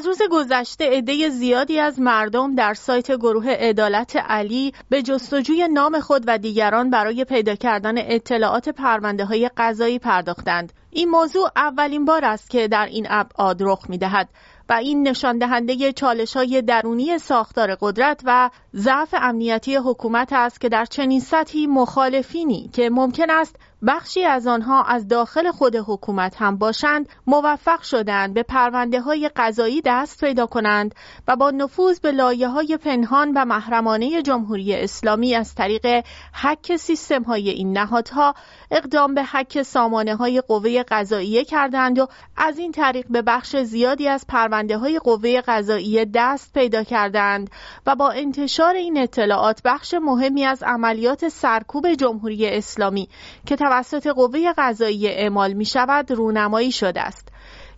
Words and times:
از 0.00 0.06
روز 0.06 0.22
گذشته 0.30 0.90
عده 0.90 1.28
زیادی 1.28 1.78
از 1.78 2.00
مردم 2.00 2.54
در 2.54 2.74
سایت 2.74 3.12
گروه 3.12 3.48
عدالت 3.48 4.16
علی 4.16 4.72
به 4.88 5.02
جستجوی 5.02 5.68
نام 5.68 6.00
خود 6.00 6.24
و 6.26 6.38
دیگران 6.38 6.90
برای 6.90 7.24
پیدا 7.24 7.54
کردن 7.54 7.94
اطلاعات 7.98 8.68
پرونده 8.68 9.24
های 9.24 9.50
قضایی 9.56 9.98
پرداختند. 9.98 10.72
این 10.90 11.08
موضوع 11.08 11.50
اولین 11.56 12.04
بار 12.04 12.24
است 12.24 12.50
که 12.50 12.68
در 12.68 12.86
این 12.86 13.06
ابعاد 13.10 13.56
رخ 13.60 13.90
می 13.90 13.98
دهد 13.98 14.28
و 14.68 14.72
این 14.72 15.08
نشان 15.08 15.38
دهنده 15.38 15.92
چالش 15.92 16.36
های 16.36 16.62
درونی 16.62 17.18
ساختار 17.18 17.76
قدرت 17.80 18.20
و 18.24 18.50
ضعف 18.74 19.14
امنیتی 19.20 19.76
حکومت 19.76 20.32
است 20.32 20.60
که 20.60 20.68
در 20.68 20.84
چنین 20.84 21.20
سطحی 21.20 21.66
مخالفینی 21.66 22.70
که 22.72 22.90
ممکن 22.90 23.30
است 23.30 23.56
بخشی 23.86 24.24
از 24.24 24.46
آنها 24.46 24.82
از 24.82 25.08
داخل 25.08 25.50
خود 25.50 25.76
حکومت 25.76 26.42
هم 26.42 26.56
باشند 26.56 27.08
موفق 27.26 27.82
شدند 27.82 28.34
به 28.34 28.42
پرونده 28.42 29.00
های 29.00 29.30
قضایی 29.36 29.82
دست 29.84 30.20
پیدا 30.24 30.46
کنند 30.46 30.94
و 31.28 31.36
با 31.36 31.50
نفوذ 31.50 31.98
به 31.98 32.12
لایه 32.12 32.48
های 32.48 32.76
پنهان 32.76 33.32
و 33.32 33.44
محرمانه 33.44 34.22
جمهوری 34.22 34.74
اسلامی 34.74 35.34
از 35.34 35.54
طریق 35.54 36.04
حک 36.42 36.76
سیستم 36.76 37.22
های 37.22 37.50
این 37.50 37.72
نهادها 37.72 38.34
اقدام 38.70 39.14
به 39.14 39.24
حک 39.24 39.62
سامانه 39.62 40.14
های 40.14 40.40
قوه 40.40 40.82
قضاییه 40.82 41.44
کردند 41.44 41.98
و 41.98 42.06
از 42.36 42.58
این 42.58 42.72
طریق 42.72 43.06
به 43.10 43.22
بخش 43.22 43.56
زیادی 43.56 44.08
از 44.08 44.26
پرونده 44.26 44.78
های 44.78 44.98
قوه 44.98 45.40
قضاییه 45.40 46.06
دست 46.14 46.52
پیدا 46.52 46.84
کردند 46.84 47.50
و 47.86 47.94
با 47.94 48.10
انتشار 48.10 48.74
این 48.74 48.98
اطلاعات 48.98 49.60
بخش 49.64 49.94
مهمی 49.94 50.44
از 50.44 50.62
عملیات 50.62 51.28
سرکوب 51.28 51.94
جمهوری 51.94 52.48
اسلامی 52.48 53.08
که 53.46 53.56
توسط 53.70 54.06
قوه 54.06 54.52
قضایی 54.58 55.08
اعمال 55.08 55.52
می 55.52 55.64
شود 55.64 56.10
رونمایی 56.10 56.72
شده 56.72 57.00
است. 57.00 57.29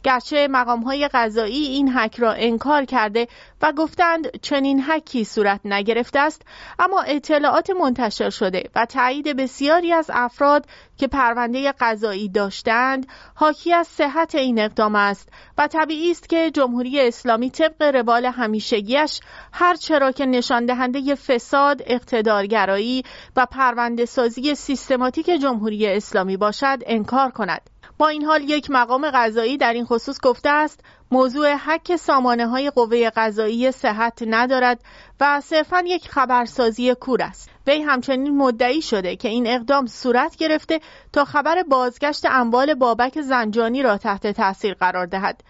گرچه 0.03 0.48
مقام 0.48 0.81
های 0.81 1.08
قضایی 1.08 1.67
این 1.67 1.92
حک 1.92 2.17
را 2.17 2.33
انکار 2.33 2.84
کرده 2.84 3.28
و 3.62 3.72
گفتند 3.72 4.41
چنین 4.41 4.81
حکی 4.81 5.25
صورت 5.25 5.61
نگرفته 5.64 6.19
است 6.19 6.42
اما 6.78 7.00
اطلاعات 7.00 7.70
منتشر 7.70 8.31
شده 8.31 8.70
و 8.75 8.86
تایید 8.86 9.36
بسیاری 9.36 9.92
از 9.92 10.11
افراد 10.14 10.67
که 10.97 11.06
پرونده 11.06 11.72
قضایی 11.72 12.28
داشتند 12.28 13.06
حاکی 13.34 13.72
از 13.72 13.86
صحت 13.86 14.34
این 14.34 14.59
اقدام 14.59 14.94
است 14.94 15.28
و 15.59 15.67
طبیعی 15.67 16.11
است 16.11 16.28
که 16.28 16.50
جمهوری 16.50 17.00
اسلامی 17.00 17.50
طبق 17.50 17.83
روال 17.83 18.27
همیشگیش 18.27 19.20
هر 19.53 19.75
چرا 19.75 20.12
که 20.12 20.27
نشان 20.27 20.66
دهنده 20.66 21.14
فساد، 21.14 21.83
اقتدارگرایی 21.87 23.03
و 23.37 23.47
پرونده 23.47 24.05
سازی 24.05 24.55
سیستماتیک 24.55 25.27
جمهوری 25.27 25.87
اسلامی 25.87 26.37
باشد 26.37 26.78
انکار 26.87 27.31
کند. 27.31 27.72
با 28.03 28.08
این 28.08 28.25
حال 28.25 28.50
یک 28.50 28.70
مقام 28.70 29.11
قضایی 29.11 29.56
در 29.56 29.72
این 29.72 29.84
خصوص 29.84 30.20
گفته 30.20 30.48
است 30.48 30.81
موضوع 31.11 31.55
حک 31.55 31.97
سامانه 31.97 32.47
های 32.47 32.70
قوه 32.70 33.11
قضایی 33.11 33.72
صحت 33.72 34.22
ندارد 34.27 34.81
و 35.23 35.41
صرفا 35.41 35.83
یک 35.87 36.09
خبرسازی 36.09 36.95
کور 36.95 37.23
است. 37.23 37.51
وی 37.67 37.83
همچنین 37.83 38.37
مدعی 38.37 38.83
شده 38.83 39.17
که 39.17 39.28
این 39.28 39.47
اقدام 39.47 39.87
صورت 39.87 40.37
گرفته 40.37 40.81
تا 41.12 41.25
خبر 41.25 41.62
بازگشت 41.62 42.27
اموال 42.27 42.75
بابک 42.75 43.20
زنجانی 43.20 43.83
را 43.83 43.98
تحت 43.98 44.27
تاثیر 44.27 44.75
قرار 44.75 45.06
دهد. 45.06 45.43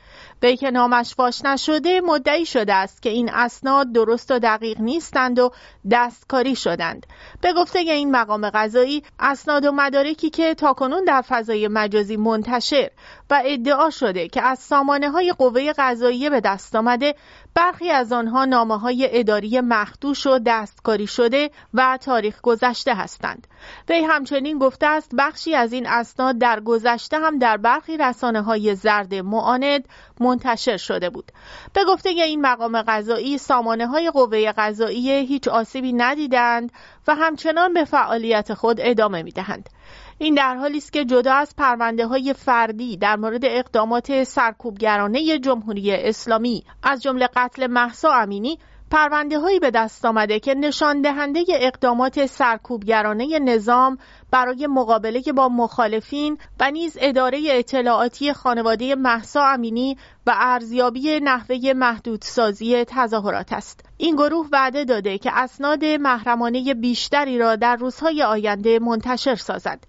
وی 0.42 0.56
که 0.56 0.70
نامش 0.70 1.14
فاش 1.14 1.44
نشده 1.44 2.00
مدعی 2.00 2.46
شده 2.46 2.74
است 2.74 3.02
که 3.02 3.10
این 3.10 3.30
اسناد 3.30 3.92
درست 3.92 4.30
و 4.30 4.38
دقیق 4.38 4.80
نیستند 4.80 5.38
و 5.38 5.50
دستکاری 5.90 6.56
شدند. 6.56 7.06
به 7.40 7.52
گفته 7.52 7.78
این 7.78 8.10
مقام 8.10 8.50
قضایی 8.50 9.02
اسناد 9.18 9.64
و 9.64 9.72
مدارکی 9.72 10.30
که 10.30 10.54
تاکنون 10.54 11.04
در 11.04 11.22
فضای 11.28 11.68
مجازی 11.68 12.16
منتشر 12.16 12.90
و 13.30 13.42
ادعا 13.44 13.90
شده 13.90 14.28
که 14.28 14.42
از 14.42 14.58
سامانه 14.58 15.10
های 15.10 15.32
قوه 15.38 15.72
قضاییه 15.72 16.30
به 16.30 16.40
دست 16.40 16.76
آمده 16.76 17.14
برخی 17.54 17.90
از 17.90 18.12
آنها 18.12 18.44
نامه 18.44 18.78
های 18.78 19.08
اداری 19.12 19.60
مخدوش 19.60 20.26
و 20.26 20.38
دستکاری 20.46 21.06
شده 21.06 21.50
و 21.74 21.98
تاریخ 22.00 22.40
گذشته 22.40 22.94
هستند. 22.94 23.46
وی 23.88 24.04
همچنین 24.04 24.58
گفته 24.58 24.86
است 24.86 25.10
بخشی 25.18 25.54
از 25.54 25.72
این 25.72 25.86
اسناد 25.86 26.38
در 26.38 26.60
گذشته 26.60 27.18
هم 27.18 27.38
در 27.38 27.56
برخی 27.56 27.96
رسانه 27.96 28.42
های 28.42 28.74
زرد 28.74 29.14
معاند 29.14 29.88
منتشر 30.20 30.76
شده 30.76 31.10
بود. 31.10 31.32
به 31.74 31.84
گفته 31.84 32.08
این 32.08 32.40
مقام 32.40 32.82
قضایی 32.82 33.38
سامانه 33.38 33.86
های 33.86 34.10
قوه 34.10 34.52
قضایی 34.52 35.10
هیچ 35.10 35.48
آسیبی 35.48 35.92
ندیدند 35.92 36.72
و 37.08 37.14
همچنان 37.14 37.74
به 37.74 37.84
فعالیت 37.84 38.54
خود 38.54 38.76
ادامه 38.80 39.22
می 39.22 39.32
دهند. 39.32 39.68
این 40.22 40.34
در 40.34 40.56
حالی 40.56 40.78
است 40.78 40.92
که 40.92 41.04
جدا 41.04 41.32
از 41.32 41.56
پرونده 41.56 42.06
های 42.06 42.32
فردی 42.32 42.96
در 42.96 43.16
مورد 43.16 43.44
اقدامات 43.44 44.24
سرکوبگرانه 44.24 45.38
جمهوری 45.38 45.92
اسلامی 45.92 46.64
از 46.82 47.02
جمله 47.02 47.28
قتل 47.36 47.66
محسا 47.66 48.12
امینی 48.12 48.58
پرونده 48.90 49.38
هایی 49.38 49.58
به 49.58 49.70
دست 49.70 50.04
آمده 50.04 50.40
که 50.40 50.54
نشان 50.54 51.00
دهنده 51.00 51.44
اقدامات 51.48 52.26
سرکوبگرانه 52.26 53.38
نظام 53.38 53.98
برای 54.30 54.66
مقابله 54.66 55.22
با 55.36 55.48
مخالفین 55.48 56.38
و 56.60 56.70
نیز 56.70 56.96
اداره 57.00 57.42
اطلاعاتی 57.50 58.32
خانواده 58.32 58.94
محسا 58.94 59.44
امینی 59.46 59.96
و 60.26 60.34
ارزیابی 60.36 61.20
نحوه 61.20 61.72
محدودسازی 61.76 62.84
تظاهرات 62.84 63.52
است. 63.52 63.84
این 63.96 64.16
گروه 64.16 64.48
وعده 64.52 64.84
داده 64.84 65.18
که 65.18 65.30
اسناد 65.34 65.84
محرمانه 65.84 66.74
بیشتری 66.74 67.38
را 67.38 67.56
در 67.56 67.76
روزهای 67.76 68.22
آینده 68.22 68.78
منتشر 68.78 69.34
سازد. 69.34 69.84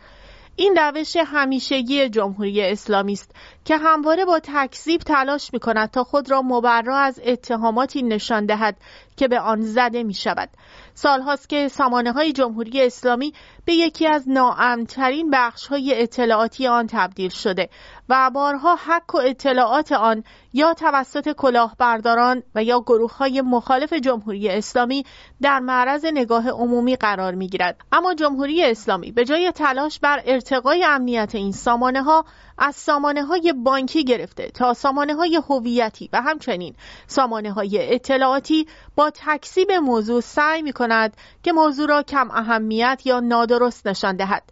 این 0.56 0.76
روش 0.78 1.16
همیشگی 1.16 2.10
جمهوری 2.10 2.62
اسلامی 2.62 3.14
است 3.14 3.32
که 3.66 3.78
همواره 3.78 4.26
با 4.26 4.40
تکذیب 4.44 5.02
تلاش 5.02 5.54
می 5.54 5.60
کند 5.60 5.92
تا 5.92 6.04
خود 6.04 6.32
را 6.32 6.42
مبرا 6.42 6.98
از 6.98 7.22
اتهاماتی 7.26 8.04
نشان 8.04 8.46
دهد 8.46 8.78
که 9.18 9.28
به 9.28 9.40
آن 9.40 9.62
زده 9.62 10.04
می 10.04 10.14
شود. 10.14 10.50
سالهاست 10.96 11.50
که 11.50 11.68
سامانه 11.68 12.12
های 12.12 12.32
جمهوری 12.32 12.82
اسلامی 12.82 13.34
به 13.66 13.74
یکی 13.74 14.08
از 14.08 14.30
ناامنترین 14.30 15.30
بخش 15.30 15.68
های 15.68 16.02
اطلاعاتی 16.02 16.68
آن 16.68 16.88
تبدیل 16.88 17.30
شده 17.30 17.70
و 18.10 18.32
بارها 18.34 18.76
حق 18.76 19.16
و 19.16 19.18
اطلاعات 19.18 19.92
آن 19.92 20.24
یا 20.54 20.74
توسط 20.74 21.32
کلاهبرداران 21.32 22.44
و 22.56 22.64
یا 22.64 22.80
گروه 22.80 23.18
های 23.18 23.42
مخالف 23.42 23.94
جمهوری 23.94 24.50
اسلامی 24.50 25.06
در 25.42 25.60
معرض 25.60 26.06
نگاه 26.14 26.50
عمومی 26.50 26.96
قرار 26.96 27.36
می 27.36 27.48
گیرد. 27.48 27.78
اما 27.92 28.14
جمهوری 28.14 28.64
اسلامی 28.64 29.12
به 29.12 29.26
جای 29.26 29.52
تلاش 29.52 30.00
بر 30.00 30.22
ارتقای 30.26 30.84
امنیت 30.84 31.36
این 31.36 31.52
سامانه 31.52 32.04
ها 32.04 32.26
از 32.58 32.76
سامانه 32.76 33.24
های 33.24 33.54
بانکی 33.54 34.04
گرفته 34.04 34.48
تا 34.48 34.74
سامانه 34.74 35.16
های 35.16 35.42
هویتی 35.50 36.10
و 36.14 36.22
همچنین 36.22 36.76
سامانه 37.08 37.52
های 37.52 37.96
اطلاعاتی 37.96 38.68
با 38.96 39.10
تکسیب 39.10 39.72
موضوع 39.72 40.22
سعی 40.22 40.62
می 40.62 40.74
کند 40.74 41.18
که 41.44 41.52
موضوع 41.52 41.88
را 41.88 42.04
کم 42.04 42.32
اهمیت 42.32 43.02
یا 43.06 43.20
نادرست 43.20 43.88
نشان 43.88 44.16
دهد. 44.16 44.44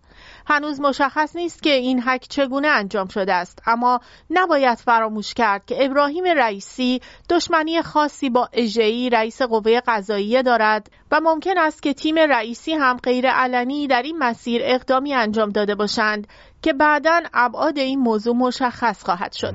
هنوز 0.48 0.82
مشخص 0.82 1.36
نیست 1.36 1.64
که 1.64 1.74
این 1.74 2.02
حک 2.02 2.26
چگونه 2.30 2.68
انجام 2.68 3.08
شده 3.08 3.34
است 3.34 3.62
اما 3.66 4.00
نباید 4.30 4.78
فراموش 4.78 5.34
کرد 5.34 5.66
که 5.66 5.86
ابراهیم 5.86 6.24
رئیسی 6.24 7.02
دشمنی 7.30 7.82
خاصی 7.82 8.30
با 8.30 8.50
اژه‌ای 8.54 9.10
رئیس 9.10 9.42
قوه 9.42 9.82
قضاییه 9.88 10.44
دارد 10.44 10.92
و 11.12 11.20
ممکن 11.24 11.58
است 11.58 11.84
که 11.84 11.94
تیم 11.94 12.16
رئیسی 12.18 12.74
هم 12.74 12.98
غیر 12.98 13.30
علنی 13.30 13.88
در 13.88 14.02
این 14.02 14.18
مسیر 14.18 14.62
اقدامی 14.66 15.14
انجام 15.14 15.50
داده 15.50 15.76
باشند 15.76 16.28
که 16.62 16.74
بعدا 16.74 17.22
ابعاد 17.34 17.78
این 17.78 18.00
موضوع 18.00 18.36
مشخص 18.36 19.04
خواهد 19.04 19.34
شد. 19.34 19.54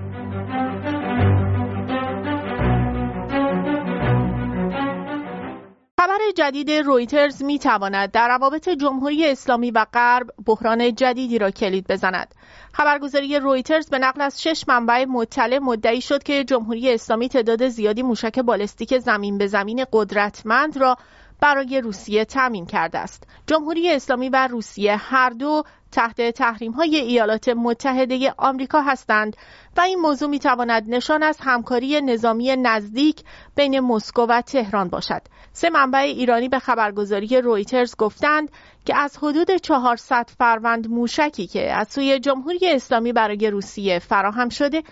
خبر 6.00 6.18
جدید 6.36 6.70
رویترز 6.70 7.42
می 7.42 7.58
تواند 7.58 8.10
در 8.10 8.28
روابط 8.28 8.68
جمهوری 8.68 9.26
اسلامی 9.26 9.70
و 9.70 9.86
غرب 9.92 10.26
بحران 10.46 10.94
جدیدی 10.94 11.38
را 11.38 11.50
کلید 11.50 11.86
بزند. 11.86 12.34
خبرگزاری 12.72 13.38
رویترز 13.38 13.90
به 13.90 13.98
نقل 13.98 14.20
از 14.20 14.42
شش 14.42 14.64
منبع 14.68 15.04
مطلع 15.04 15.58
مدعی 15.58 16.00
شد 16.00 16.22
که 16.22 16.44
جمهوری 16.44 16.94
اسلامی 16.94 17.28
تعداد 17.28 17.68
زیادی 17.68 18.02
موشک 18.02 18.38
بالستیک 18.38 18.98
زمین 18.98 19.38
به 19.38 19.46
زمین 19.46 19.84
قدرتمند 19.92 20.76
را 20.76 20.96
برای 21.40 21.80
روسیه 21.80 22.24
تامین 22.24 22.66
کرده 22.66 22.98
است. 22.98 23.26
جمهوری 23.46 23.90
اسلامی 23.90 24.28
و 24.28 24.48
روسیه 24.48 24.96
هر 24.96 25.30
دو 25.30 25.62
تحت 25.92 26.30
تحریم 26.30 26.72
های 26.72 26.96
ایالات 26.96 27.48
متحده 27.48 28.34
آمریکا 28.38 28.80
هستند 28.80 29.36
و 29.76 29.80
این 29.80 29.98
موضوع 29.98 30.28
می 30.28 30.38
تواند 30.38 30.84
نشان 30.88 31.22
از 31.22 31.38
همکاری 31.40 32.00
نظامی 32.00 32.56
نزدیک 32.56 33.22
بین 33.54 33.80
مسکو 33.80 34.26
و 34.28 34.40
تهران 34.40 34.88
باشد. 34.88 35.22
سه 35.52 35.70
منبع 35.70 35.98
ایرانی 35.98 36.48
به 36.48 36.58
خبرگزاری 36.58 37.40
رویترز 37.40 37.96
گفتند 37.96 38.50
که 38.84 38.96
از 38.96 39.16
حدود 39.16 39.50
400 39.56 40.30
فروند 40.38 40.88
موشکی 40.90 41.46
که 41.46 41.72
از 41.72 41.88
سوی 41.88 42.18
جمهوری 42.18 42.58
اسلامی 42.70 43.12
برای 43.12 43.50
روسیه 43.50 43.98
فراهم 43.98 44.48
شده 44.48 44.82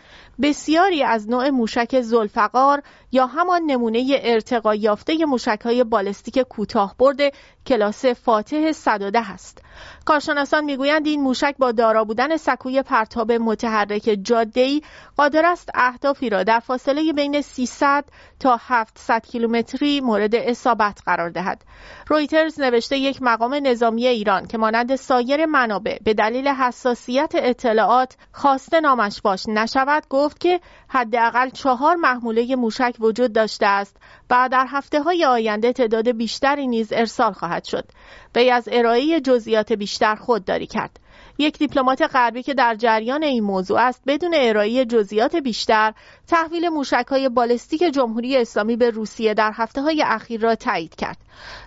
بسیاری 0.43 1.02
از 1.02 1.31
نوع 1.31 1.50
موشک 1.50 2.00
زلفقار 2.00 2.82
یا 3.12 3.26
همان 3.26 3.62
نمونه 3.62 4.20
ارتقا 4.23 4.75
یافته 4.75 5.25
موشک 5.25 5.61
های 5.64 5.85
بالستیک 5.85 6.38
کوتاه 6.38 6.94
برد 6.99 7.19
کلاس 7.67 8.06
فاتح 8.06 8.73
110 8.73 9.31
است. 9.31 9.63
کارشناسان 10.05 10.65
می‌گویند 10.65 11.06
این 11.06 11.21
موشک 11.21 11.55
با 11.59 11.73
دارا 11.73 12.05
بودن 12.05 12.37
سکوی 12.37 12.82
پرتاب 12.82 13.32
متحرک 13.32 14.19
جاده‌ای 14.23 14.82
قادر 15.17 15.47
است 15.47 15.71
اهدافی 15.75 16.31
را 16.31 16.43
در 16.43 16.61
فاصله 16.61 17.12
بین 17.12 17.41
300 17.41 18.05
تا 18.41 18.59
700 18.61 19.26
کیلومتری 19.26 20.00
مورد 20.00 20.35
اصابت 20.35 21.00
قرار 21.06 21.31
دهد. 21.31 21.65
رویترز 22.09 22.61
نوشته 22.61 22.99
یک 22.99 23.23
مقام 23.23 23.55
نظامی 23.62 24.06
ایران 24.06 24.47
که 24.47 24.59
مانند 24.59 24.97
سایر 24.97 25.47
منابع 25.47 25.99
به 26.05 26.15
دلیل 26.15 26.49
حساسیت 26.49 27.32
اطلاعات 27.35 28.17
خواسته 28.32 28.81
نامش 28.81 29.20
باش 29.20 29.49
نشود 29.49 30.03
گفت 30.11 30.41
که 30.41 30.61
حداقل 30.88 31.50
چهار 31.50 31.97
محموله 31.97 32.56
موشک 32.56 32.94
وجود 33.00 33.32
داشته 33.32 33.67
است 33.67 33.97
و 34.31 34.49
در 34.53 34.67
هفته 34.69 35.03
های 35.03 35.25
آینده 35.25 35.73
تعداد 35.73 36.09
بیشتری 36.09 36.67
نیز 36.67 36.93
ارسال 36.93 37.32
خواهد 37.32 37.65
شد. 37.65 37.85
وی 38.34 38.50
از 38.50 38.69
ارائه 38.72 39.20
جزئیات 39.20 39.72
بیشتر 39.72 40.14
خودداری 40.14 40.66
کرد. 40.66 41.00
یک 41.38 41.58
دیپلمات 41.58 42.02
غربی 42.02 42.42
که 42.42 42.54
در 42.54 42.75
جریان 42.75 43.22
این 43.22 43.44
موضوع 43.44 43.81
است 43.81 44.02
بدون 44.06 44.34
ارائه 44.36 44.84
جزئیات 44.84 45.36
بیشتر 45.36 45.92
تحویل 46.26 46.69
موشکهای 46.69 47.28
بالستیک 47.28 47.82
جمهوری 47.82 48.36
اسلامی 48.36 48.76
به 48.76 48.90
روسیه 48.90 49.34
در 49.34 49.52
هفته 49.54 49.82
های 49.82 50.02
اخیر 50.06 50.40
را 50.40 50.54
تایید 50.54 50.94
کرد 50.94 51.16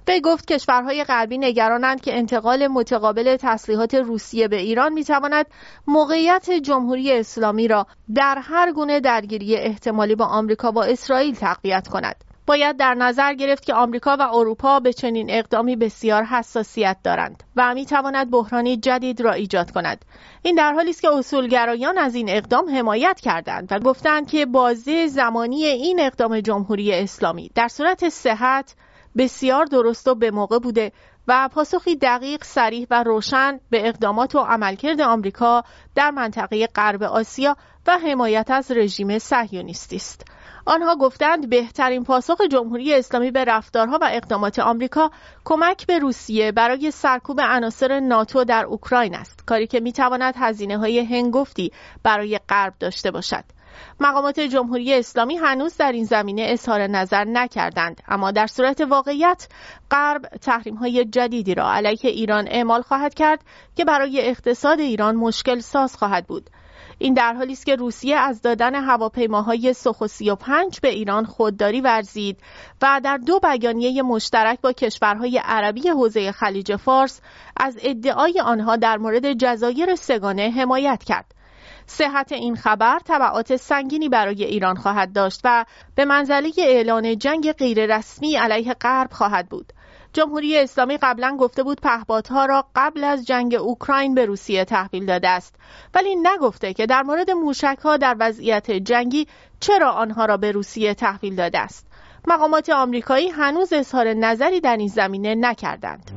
وی 0.07 0.21
گفت 0.21 0.51
کشورهای 0.51 1.03
غربی 1.03 1.37
نگرانند 1.37 2.01
که 2.01 2.17
انتقال 2.17 2.67
متقابل 2.67 3.37
تسلیحات 3.39 3.95
روسیه 3.95 4.47
به 4.47 4.57
ایران 4.57 4.93
می‌تواند 4.93 5.45
موقعیت 5.87 6.51
جمهوری 6.51 7.11
اسلامی 7.11 7.67
را 7.67 7.87
در 8.15 8.37
هر 8.43 8.71
گونه 8.71 8.99
درگیری 8.99 9.55
احتمالی 9.55 10.15
با 10.15 10.25
آمریکا 10.25 10.71
و 10.71 10.83
اسرائیل 10.83 11.35
تقویت 11.35 11.87
کند 11.87 12.26
باید 12.47 12.77
در 12.77 12.93
نظر 12.93 13.33
گرفت 13.33 13.65
که 13.65 13.73
آمریکا 13.73 14.17
و 14.19 14.21
اروپا 14.21 14.79
به 14.79 14.93
چنین 14.93 15.27
اقدامی 15.29 15.75
بسیار 15.75 16.23
حساسیت 16.23 16.97
دارند 17.03 17.43
و 17.55 17.73
می 17.73 17.85
تواند 17.85 18.31
بحرانی 18.31 18.77
جدید 18.77 19.21
را 19.21 19.31
ایجاد 19.31 19.71
کند 19.71 20.05
این 20.41 20.55
در 20.55 20.73
حالی 20.73 20.89
است 20.89 21.01
که 21.01 21.09
اصولگرایان 21.13 21.97
از 21.97 22.15
این 22.15 22.29
اقدام 22.29 22.69
حمایت 22.69 23.19
کردند 23.19 23.67
و 23.71 23.79
گفتند 23.79 24.29
که 24.29 24.45
بازه 24.45 25.07
زمانی 25.07 25.65
این 25.65 25.99
اقدام 25.99 26.39
جمهوری 26.39 26.93
اسلامی 26.93 27.51
در 27.55 27.67
صورت 27.67 28.09
صحت 28.09 28.75
بسیار 29.17 29.65
درست 29.65 30.07
و 30.07 30.15
به 30.15 30.31
موقع 30.31 30.59
بوده 30.59 30.91
و 31.27 31.49
پاسخی 31.53 31.95
دقیق، 31.95 32.43
سریح 32.43 32.87
و 32.89 33.03
روشن 33.03 33.59
به 33.69 33.87
اقدامات 33.87 34.35
و 34.35 34.39
عملکرد 34.39 35.01
آمریکا 35.01 35.63
در 35.95 36.11
منطقه 36.11 36.67
غرب 36.67 37.03
آسیا 37.03 37.55
و 37.87 37.97
حمایت 37.97 38.51
از 38.51 38.71
رژیم 38.71 39.19
صهیونیستی 39.19 39.95
است. 39.95 40.36
آنها 40.67 40.95
گفتند 40.95 41.49
بهترین 41.49 42.03
پاسخ 42.03 42.41
جمهوری 42.51 42.93
اسلامی 42.93 43.31
به 43.31 43.45
رفتارها 43.45 43.99
و 44.01 44.09
اقدامات 44.11 44.59
آمریکا 44.59 45.11
کمک 45.45 45.87
به 45.87 45.99
روسیه 45.99 46.51
برای 46.51 46.91
سرکوب 46.91 47.41
عناصر 47.41 47.99
ناتو 47.99 48.43
در 48.43 48.65
اوکراین 48.65 49.15
است 49.15 49.45
کاری 49.45 49.67
که 49.67 49.79
می‌تواند 49.79 50.33
هزینه 50.37 50.77
های 50.77 50.99
هنگفتی 50.99 51.71
برای 52.03 52.39
غرب 52.49 52.73
داشته 52.79 53.11
باشد. 53.11 53.43
مقامات 53.99 54.39
جمهوری 54.39 54.93
اسلامی 54.93 55.35
هنوز 55.35 55.77
در 55.77 55.91
این 55.91 56.05
زمینه 56.05 56.45
اظهار 56.47 56.87
نظر 56.87 57.23
نکردند 57.23 58.01
اما 58.07 58.31
در 58.31 58.47
صورت 58.47 58.81
واقعیت 58.81 59.47
غرب 59.91 60.21
تحریم 60.21 60.75
های 60.75 61.05
جدیدی 61.05 61.55
را 61.55 61.71
علیه 61.71 61.99
ایران 62.03 62.47
اعمال 62.47 62.81
خواهد 62.81 63.13
کرد 63.13 63.39
که 63.75 63.85
برای 63.85 64.29
اقتصاد 64.29 64.79
ایران 64.79 65.15
مشکل 65.15 65.59
ساز 65.59 65.95
خواهد 65.95 66.27
بود. 66.27 66.49
این 66.99 67.13
در 67.13 67.33
حالی 67.33 67.53
است 67.53 67.65
که 67.65 67.75
روسیه 67.75 68.15
از 68.15 68.41
دادن 68.41 68.75
هواپیماهای 68.75 69.73
سوخو 69.73 70.07
35 70.07 70.79
به 70.79 70.87
ایران 70.87 71.25
خودداری 71.25 71.81
ورزید 71.81 72.39
و 72.81 73.01
در 73.03 73.17
دو 73.17 73.39
بیانیه 73.39 74.01
مشترک 74.01 74.61
با 74.61 74.71
کشورهای 74.71 75.41
عربی 75.45 75.89
حوزه 75.89 76.31
خلیج 76.31 76.75
فارس 76.75 77.21
از 77.57 77.77
ادعای 77.81 78.39
آنها 78.39 78.75
در 78.75 78.97
مورد 78.97 79.33
جزایر 79.33 79.95
سگانه 79.95 80.49
حمایت 80.49 81.03
کرد. 81.03 81.33
صحت 81.85 82.31
این 82.31 82.55
خبر 82.55 82.99
تبعات 83.05 83.55
سنگینی 83.55 84.09
برای 84.09 84.43
ایران 84.43 84.75
خواهد 84.75 85.13
داشت 85.13 85.41
و 85.43 85.65
به 85.95 86.05
منزله 86.05 86.51
اعلان 86.57 87.17
جنگ 87.17 87.51
غیررسمی 87.51 88.35
علیه 88.35 88.73
غرب 88.73 89.11
خواهد 89.11 89.49
بود. 89.49 89.73
جمهوری 90.13 90.57
اسلامی 90.57 90.97
قبلا 90.97 91.37
گفته 91.39 91.63
بود 91.63 91.81
پهپادها 91.81 92.45
را 92.45 92.65
قبل 92.75 93.03
از 93.03 93.25
جنگ 93.25 93.55
اوکراین 93.55 94.15
به 94.15 94.25
روسیه 94.25 94.65
تحویل 94.65 95.05
داده 95.05 95.29
است. 95.29 95.55
ولی 95.93 96.15
نگفته 96.15 96.73
که 96.73 96.85
در 96.85 97.03
مورد 97.03 97.31
موشک 97.31 97.77
ها 97.83 97.97
در 97.97 98.15
وضعیت 98.19 98.71
جنگی 98.71 99.27
چرا 99.59 99.91
آنها 99.91 100.25
را 100.25 100.37
به 100.37 100.51
روسیه 100.51 100.93
تحویل 100.93 101.35
داده 101.35 101.59
است. 101.59 101.87
مقامات 102.27 102.69
آمریکایی 102.69 103.29
هنوز 103.29 103.73
اظهار 103.73 104.13
نظری 104.13 104.59
در 104.59 104.77
این 104.77 104.87
زمینه 104.87 105.35
نکردند. 105.35 106.11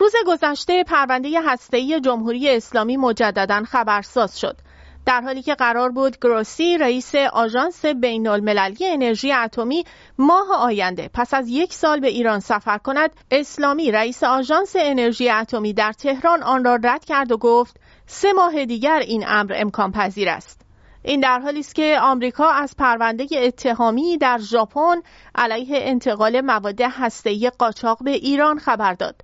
روز 0.00 0.12
گذشته 0.26 0.84
پرونده 0.84 1.40
هسته‌ای 1.40 2.00
جمهوری 2.00 2.50
اسلامی 2.50 2.96
مجددا 2.96 3.62
خبرساز 3.64 4.40
شد. 4.40 4.56
در 5.06 5.20
حالی 5.20 5.42
که 5.42 5.54
قرار 5.54 5.90
بود 5.90 6.18
گروسی 6.18 6.78
رئیس 6.78 7.14
آژانس 7.14 7.84
بین 7.84 8.28
المللی 8.28 8.86
انرژی 8.86 9.32
اتمی 9.32 9.84
ماه 10.18 10.46
آینده 10.58 11.10
پس 11.14 11.34
از 11.34 11.48
یک 11.48 11.72
سال 11.72 12.00
به 12.00 12.08
ایران 12.08 12.40
سفر 12.40 12.78
کند 12.78 13.10
اسلامی 13.30 13.90
رئیس 13.90 14.22
آژانس 14.22 14.76
انرژی 14.78 15.30
اتمی 15.30 15.72
در 15.72 15.92
تهران 15.92 16.42
آن 16.42 16.64
را 16.64 16.78
رد 16.84 17.04
کرد 17.04 17.32
و 17.32 17.36
گفت 17.36 17.76
سه 18.06 18.32
ماه 18.32 18.64
دیگر 18.64 18.98
این 18.98 19.24
امر 19.26 19.52
امکان 19.56 19.92
پذیر 19.92 20.28
است. 20.28 20.60
این 21.02 21.20
در 21.20 21.40
حالی 21.40 21.60
است 21.60 21.74
که 21.74 21.98
آمریکا 22.02 22.50
از 22.50 22.74
پرونده 22.78 23.26
اتهامی 23.32 24.18
در 24.18 24.38
ژاپن 24.38 25.02
علیه 25.34 25.78
انتقال 25.80 26.40
مواد 26.40 26.80
هسته‌ای 26.80 27.50
قاچاق 27.58 27.98
به 28.04 28.10
ایران 28.10 28.58
خبر 28.58 28.94
داد. 28.94 29.22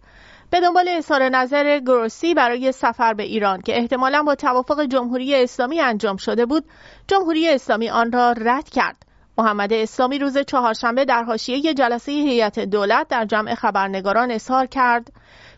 به 0.50 0.60
دنبال 0.60 0.88
اظهار 0.88 1.28
نظر 1.28 1.78
گروسی 1.78 2.34
برای 2.34 2.72
سفر 2.72 3.14
به 3.14 3.22
ایران 3.22 3.62
که 3.62 3.78
احتمالا 3.78 4.22
با 4.22 4.34
توافق 4.34 4.84
جمهوری 4.84 5.42
اسلامی 5.42 5.80
انجام 5.80 6.16
شده 6.16 6.46
بود 6.46 6.64
جمهوری 7.06 7.48
اسلامی 7.48 7.90
آن 7.90 8.12
را 8.12 8.32
رد 8.32 8.68
کرد 8.68 8.96
محمد 9.38 9.72
اسلامی 9.72 10.18
روز 10.18 10.38
چهارشنبه 10.38 11.04
در 11.04 11.22
حاشیه 11.22 11.74
جلسه 11.74 12.12
هیئت 12.12 12.58
دولت 12.58 13.08
در 13.08 13.24
جمع 13.24 13.54
خبرنگاران 13.54 14.30
اظهار 14.30 14.66
کرد 14.66 15.12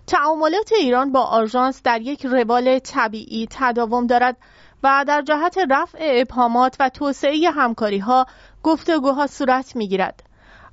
تعاملات 0.07 0.73
ایران 0.73 1.13
با 1.13 1.21
آژانس 1.21 1.83
در 1.83 2.01
یک 2.01 2.27
روال 2.27 2.79
طبیعی 2.79 3.49
تداوم 3.51 4.07
دارد 4.07 4.37
و 4.83 5.05
در 5.09 5.23
جهت 5.23 5.59
رفع 5.71 5.99
ابهامات 6.01 6.77
و 6.81 6.89
توسعه 6.89 7.51
همکاری 7.51 7.99
ها 7.99 8.27
گفتگوها 8.63 9.27
صورت 9.27 9.77
می 9.77 9.89
گیرد. 9.89 10.23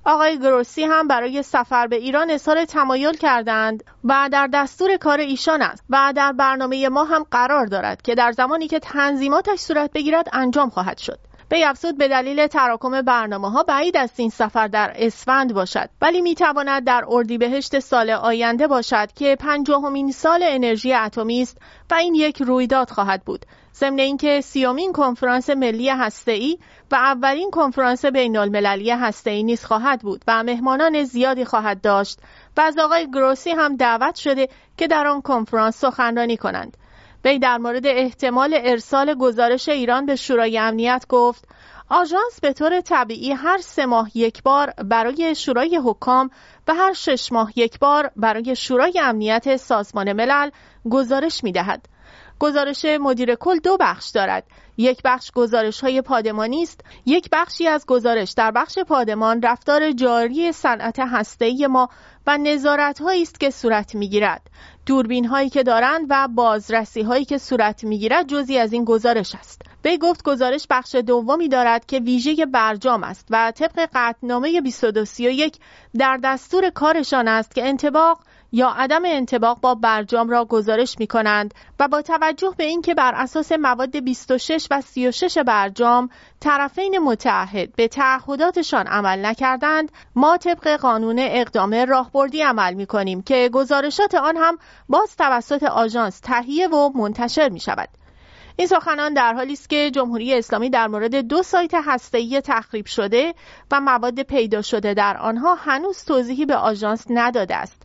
آقای 0.05 0.39
گروسی 0.39 0.83
هم 0.83 1.07
برای 1.07 1.43
سفر 1.43 1.87
به 1.87 1.95
ایران 1.95 2.31
اظهار 2.31 2.65
تمایل 2.65 3.13
کردند 3.13 3.83
و 4.03 4.29
در 4.31 4.47
دستور 4.53 4.97
کار 4.97 5.19
ایشان 5.19 5.61
است 5.61 5.83
و 5.89 6.13
در 6.15 6.31
برنامه 6.31 6.89
ما 6.89 7.03
هم 7.03 7.25
قرار 7.31 7.65
دارد 7.65 8.01
که 8.01 8.15
در 8.15 8.31
زمانی 8.31 8.67
که 8.67 8.79
تنظیماتش 8.79 9.59
صورت 9.59 9.91
بگیرد 9.91 10.29
انجام 10.33 10.69
خواهد 10.69 10.97
شد. 10.97 11.19
به 11.49 11.69
افزود 11.69 11.97
به 11.97 12.07
دلیل 12.07 12.47
تراکم 12.47 13.01
برنامه 13.01 13.51
ها 13.51 13.63
بعید 13.63 13.97
است 13.97 14.19
این 14.19 14.29
سفر 14.29 14.67
در 14.67 14.93
اسفند 14.95 15.53
باشد 15.53 15.89
ولی 16.01 16.21
می 16.21 16.35
تواند 16.35 16.83
در 16.83 17.05
اردیبهشت 17.07 17.79
سال 17.79 18.09
آینده 18.09 18.67
باشد 18.67 19.11
که 19.15 19.35
پنجاهمین 19.35 20.11
سال 20.11 20.43
انرژی 20.43 20.93
اتمی 20.93 21.41
است 21.41 21.57
و 21.91 21.93
این 21.93 22.15
یک 22.15 22.41
رویداد 22.41 22.89
خواهد 22.89 23.23
بود. 23.25 23.45
ضمن 23.75 23.99
اینکه 23.99 24.41
سیومین 24.41 24.93
کنفرانس 24.93 25.49
ملی 25.49 25.89
هسته‌ای 25.89 26.57
و 26.91 26.95
اولین 26.95 27.51
کنفرانس 27.51 28.05
بین 28.05 28.37
المللی 28.37 28.91
هسته‌ای 28.91 29.43
نیز 29.43 29.65
خواهد 29.65 30.01
بود 30.01 30.23
و 30.27 30.43
مهمانان 30.43 31.03
زیادی 31.03 31.45
خواهد 31.45 31.81
داشت 31.81 32.19
و 32.57 32.61
از 32.61 32.77
آقای 32.77 33.11
گروسی 33.11 33.51
هم 33.51 33.75
دعوت 33.75 34.15
شده 34.15 34.49
که 34.77 34.87
در 34.87 35.07
آن 35.07 35.21
کنفرانس 35.21 35.77
سخنرانی 35.77 36.37
کنند. 36.37 36.77
وی 37.25 37.39
در 37.39 37.57
مورد 37.57 37.87
احتمال 37.87 38.59
ارسال 38.63 39.13
گزارش 39.13 39.69
ایران 39.69 40.05
به 40.05 40.15
شورای 40.15 40.57
امنیت 40.57 41.05
گفت 41.09 41.47
آژانس 41.89 42.39
به 42.41 42.53
طور 42.53 42.81
طبیعی 42.81 43.31
هر 43.31 43.57
سه 43.57 43.85
ماه 43.85 44.17
یک 44.17 44.43
بار 44.43 44.73
برای 44.83 45.35
شورای 45.35 45.75
حکام 45.85 46.29
و 46.67 46.73
هر 46.73 46.93
شش 46.93 47.31
ماه 47.31 47.51
یک 47.55 47.79
بار 47.79 48.11
برای 48.15 48.55
شورای 48.55 48.99
امنیت 48.99 49.55
سازمان 49.55 50.13
ملل 50.13 50.49
گزارش 50.89 51.43
می 51.43 51.51
دهد. 51.51 51.87
گزارش 52.43 52.85
مدیر 52.85 53.35
کل 53.35 53.57
دو 53.57 53.77
بخش 53.79 54.09
دارد. 54.09 54.43
یک 54.77 55.01
بخش 55.05 55.31
گزارش 55.31 55.81
های 55.81 56.01
پادمانی 56.01 56.63
است. 56.63 56.81
یک 57.05 57.29
بخشی 57.31 57.67
از 57.67 57.85
گزارش 57.85 58.31
در 58.31 58.51
بخش 58.51 58.79
پادمان 58.79 59.41
رفتار 59.41 59.91
جاری 59.91 60.51
صنعت 60.51 60.99
هسته 60.99 61.67
ما 61.67 61.89
و 62.27 62.37
نظارت 62.37 63.01
هایی 63.01 63.21
است 63.21 63.39
که 63.39 63.49
صورت 63.49 63.95
می‌گیرد. 63.95 64.41
دوربین 64.85 65.25
هایی 65.25 65.49
که 65.49 65.63
دارند 65.63 66.05
و 66.09 66.27
بازرسی 66.27 67.01
هایی 67.01 67.25
که 67.25 67.37
صورت 67.37 67.83
می‌گیرد 67.83 68.27
جزی 68.27 68.57
از 68.57 68.73
این 68.73 68.85
گزارش 68.85 69.35
است. 69.35 69.61
به 69.81 69.97
گفت 69.97 70.23
گزارش 70.23 70.67
بخش 70.69 70.95
دومی 70.95 71.47
دارد 71.47 71.85
که 71.85 71.99
ویژه 71.99 72.45
برجام 72.45 73.03
است 73.03 73.27
و 73.29 73.51
طبق 73.55 73.89
قطنامه 73.93 74.61
2231 74.61 75.57
در 75.97 76.19
دستور 76.23 76.69
کارشان 76.69 77.27
است 77.27 77.55
که 77.55 77.67
انتباق 77.67 78.19
یا 78.55 78.69
عدم 78.69 79.01
انتباق 79.05 79.59
با 79.61 79.75
برجام 79.75 80.29
را 80.29 80.45
گزارش 80.45 80.95
می 80.99 81.07
کنند 81.07 81.53
و 81.79 81.87
با 81.87 82.01
توجه 82.01 82.53
به 82.57 82.63
اینکه 82.63 82.93
بر 82.93 83.11
اساس 83.15 83.51
مواد 83.51 83.97
26 83.97 84.67
و 84.71 84.81
36 84.81 85.37
برجام 85.37 86.09
طرفین 86.39 86.97
متعهد 86.97 87.75
به 87.75 87.87
تعهداتشان 87.87 88.87
عمل 88.87 89.25
نکردند 89.25 89.91
ما 90.15 90.37
طبق 90.37 90.67
قانون 90.67 91.19
اقدام 91.19 91.73
راهبردی 91.73 92.41
عمل 92.41 92.73
می 92.73 92.85
کنیم 92.85 93.21
که 93.21 93.49
گزارشات 93.53 94.15
آن 94.15 94.37
هم 94.37 94.57
باز 94.89 95.15
توسط 95.15 95.63
آژانس 95.63 96.19
تهیه 96.19 96.67
و 96.67 96.89
منتشر 96.97 97.49
می 97.49 97.59
شود 97.59 97.89
این 98.55 98.67
سخنان 98.67 99.13
در 99.13 99.33
حالی 99.33 99.53
است 99.53 99.69
که 99.69 99.91
جمهوری 99.91 100.33
اسلامی 100.33 100.69
در 100.69 100.87
مورد 100.87 101.15
دو 101.15 101.43
سایت 101.43 101.71
هسته‌ای 101.85 102.41
تخریب 102.41 102.85
شده 102.85 103.33
و 103.71 103.79
مواد 103.79 104.21
پیدا 104.21 104.61
شده 104.61 104.93
در 104.93 105.17
آنها 105.17 105.55
هنوز 105.55 106.05
توضیحی 106.05 106.45
به 106.45 106.55
آژانس 106.55 107.05
نداده 107.09 107.55
است. 107.55 107.82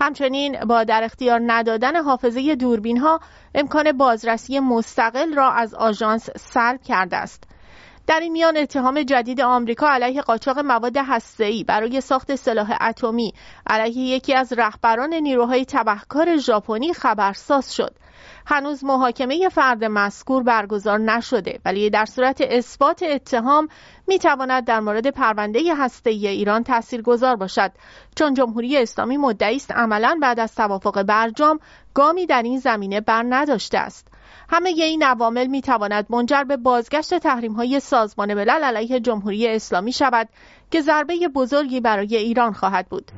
همچنین 0.00 0.64
با 0.64 0.84
در 0.84 1.04
اختیار 1.04 1.40
ندادن 1.46 1.96
حافظه 1.96 2.54
دوربین 2.54 2.98
ها 2.98 3.20
امکان 3.54 3.92
بازرسی 3.92 4.60
مستقل 4.60 5.34
را 5.34 5.50
از 5.52 5.74
آژانس 5.74 6.30
سلب 6.36 6.82
کرده 6.82 7.16
است. 7.16 7.44
در 8.06 8.20
این 8.20 8.32
میان 8.32 8.56
اتهام 8.56 9.02
جدید 9.02 9.40
آمریکا 9.40 9.88
علیه 9.88 10.20
قاچاق 10.20 10.58
مواد 10.58 10.96
هسته‌ای 10.96 11.64
برای 11.64 12.00
ساخت 12.00 12.34
سلاح 12.34 12.76
اتمی 12.80 13.34
علیه 13.66 13.98
یکی 13.98 14.34
از 14.34 14.52
رهبران 14.52 15.14
نیروهای 15.14 15.64
تبهکار 15.64 16.36
ژاپنی 16.36 16.92
خبرساز 16.92 17.74
شد. 17.74 17.94
هنوز 18.46 18.84
محاکمه 18.84 19.48
فرد 19.48 19.84
مذکور 19.84 20.42
برگزار 20.42 20.98
نشده 20.98 21.60
ولی 21.64 21.90
در 21.90 22.04
صورت 22.04 22.40
اثبات 22.40 23.02
اتهام 23.02 23.68
می 24.06 24.18
تواند 24.18 24.64
در 24.64 24.80
مورد 24.80 25.10
پرونده 25.10 25.74
هسته 25.74 26.10
ای 26.10 26.26
ایران 26.26 26.62
تاثیرگذار 26.64 27.36
باشد 27.36 27.72
چون 28.16 28.34
جمهوری 28.34 28.76
اسلامی 28.76 29.16
مدعی 29.16 29.56
است 29.56 29.70
عملا 29.70 30.18
بعد 30.22 30.40
از 30.40 30.54
توافق 30.54 31.02
برجام 31.02 31.60
گامی 31.94 32.26
در 32.26 32.42
این 32.42 32.58
زمینه 32.58 33.00
بر 33.00 33.24
نداشته 33.28 33.78
است 33.78 34.08
همه 34.48 34.68
این 34.68 35.02
عوامل 35.02 35.46
می 35.46 35.60
تواند 35.60 36.06
منجر 36.10 36.44
به 36.44 36.56
بازگشت 36.56 37.18
تحریم 37.18 37.52
های 37.52 37.80
سازمان 37.80 38.34
ملل 38.34 38.64
علیه 38.64 39.00
جمهوری 39.00 39.48
اسلامی 39.48 39.92
شود 39.92 40.28
که 40.70 40.80
ضربه 40.80 41.28
بزرگی 41.34 41.80
برای 41.80 42.16
ایران 42.16 42.52
خواهد 42.52 42.88
بود. 42.88 43.12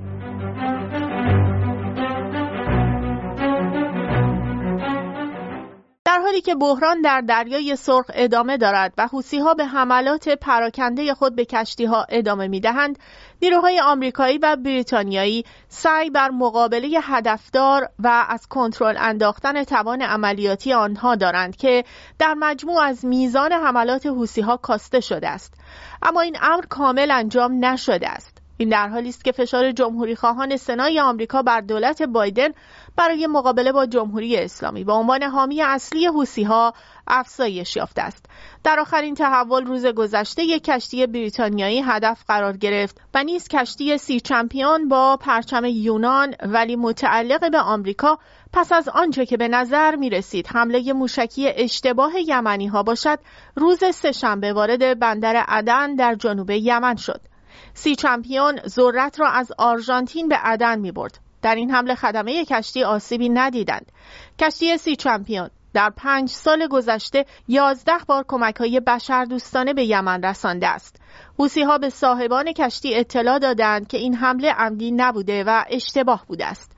حالی 6.22 6.40
که 6.40 6.54
بحران 6.54 7.00
در 7.00 7.20
دریای 7.20 7.76
سرخ 7.76 8.10
ادامه 8.14 8.56
دارد 8.56 8.94
و 8.98 9.06
حوسی 9.06 9.38
ها 9.38 9.54
به 9.54 9.64
حملات 9.64 10.28
پراکنده 10.28 11.14
خود 11.14 11.36
به 11.36 11.44
کشتی 11.44 11.84
ها 11.84 12.06
ادامه 12.08 12.48
می 12.48 12.60
دهند، 12.60 12.98
نیروهای 13.42 13.80
آمریکایی 13.80 14.38
و 14.38 14.56
بریتانیایی 14.56 15.44
سعی 15.68 16.10
بر 16.10 16.30
مقابله 16.30 16.88
هدفدار 17.02 17.88
و 17.98 18.26
از 18.28 18.46
کنترل 18.46 18.96
انداختن 18.98 19.64
توان 19.64 20.02
عملیاتی 20.02 20.72
آنها 20.72 21.14
دارند 21.14 21.56
که 21.56 21.84
در 22.18 22.34
مجموع 22.34 22.82
از 22.82 23.04
میزان 23.04 23.52
حملات 23.52 24.06
حوسی 24.06 24.40
ها 24.40 24.56
کاسته 24.56 25.00
شده 25.00 25.28
است. 25.28 25.54
اما 26.02 26.20
این 26.20 26.36
امر 26.42 26.64
کامل 26.68 27.10
انجام 27.10 27.64
نشده 27.64 28.08
است. 28.08 28.31
این 28.62 28.68
در 28.68 28.88
حالی 28.88 29.08
است 29.08 29.24
که 29.24 29.32
فشار 29.32 29.72
جمهوری 29.72 30.16
خواهان 30.16 30.56
سنای 30.56 31.00
آمریکا 31.00 31.42
بر 31.42 31.60
دولت 31.60 32.02
بایدن 32.02 32.48
برای 32.96 33.26
مقابله 33.26 33.72
با 33.72 33.86
جمهوری 33.86 34.36
اسلامی 34.36 34.84
به 34.84 34.92
عنوان 34.92 35.22
حامی 35.22 35.62
اصلی 35.62 36.06
حوسی 36.06 36.42
ها 36.42 36.74
افزایش 37.06 37.76
یافته 37.76 38.02
است. 38.02 38.26
در 38.64 38.80
آخرین 38.80 39.14
تحول 39.14 39.66
روز 39.66 39.86
گذشته 39.86 40.44
یک 40.44 40.64
کشتی 40.64 41.06
بریتانیایی 41.06 41.82
هدف 41.82 42.24
قرار 42.28 42.56
گرفت 42.56 43.00
و 43.14 43.24
نیز 43.24 43.48
کشتی 43.48 43.98
سی 43.98 44.20
چمپیون 44.20 44.88
با 44.88 45.16
پرچم 45.16 45.64
یونان 45.64 46.34
ولی 46.42 46.76
متعلق 46.76 47.50
به 47.50 47.60
آمریکا 47.60 48.18
پس 48.52 48.72
از 48.72 48.88
آنچه 48.88 49.26
که 49.26 49.36
به 49.36 49.48
نظر 49.48 49.96
می 49.96 50.10
رسید 50.10 50.46
حمله 50.46 50.92
موشکی 50.92 51.48
اشتباه 51.48 52.12
یمنی 52.26 52.66
ها 52.66 52.82
باشد 52.82 53.18
روز 53.56 53.84
سهشنبه 53.94 54.52
وارد 54.52 54.98
بندر 54.98 55.36
عدن 55.36 55.94
در 55.94 56.14
جنوب 56.14 56.50
یمن 56.50 56.96
شد. 56.96 57.31
سی 57.74 57.96
چمپیون 57.96 58.60
ذرت 58.68 59.20
را 59.20 59.28
از 59.28 59.52
آرژانتین 59.58 60.28
به 60.28 60.36
عدن 60.36 60.78
می 60.78 60.92
برد. 60.92 61.18
در 61.42 61.54
این 61.54 61.70
حمله 61.70 61.94
خدمه 61.94 62.44
کشتی 62.44 62.84
آسیبی 62.84 63.28
ندیدند. 63.28 63.92
کشتی 64.38 64.78
سی 64.78 64.96
چمپیون 64.96 65.50
در 65.74 65.90
پنج 65.96 66.28
سال 66.28 66.66
گذشته 66.66 67.26
یازده 67.48 67.98
بار 68.06 68.24
کمک 68.28 68.56
های 68.56 68.80
بشر 68.80 69.24
دوستانه 69.24 69.74
به 69.74 69.84
یمن 69.84 70.22
رسانده 70.22 70.68
است. 70.68 70.96
حوسی 71.38 71.62
ها 71.62 71.78
به 71.78 71.90
صاحبان 71.90 72.52
کشتی 72.52 72.94
اطلاع 72.94 73.38
دادند 73.38 73.88
که 73.88 73.98
این 73.98 74.14
حمله 74.14 74.52
عمدی 74.52 74.90
نبوده 74.90 75.44
و 75.44 75.64
اشتباه 75.70 76.24
بوده 76.28 76.46
است. 76.46 76.72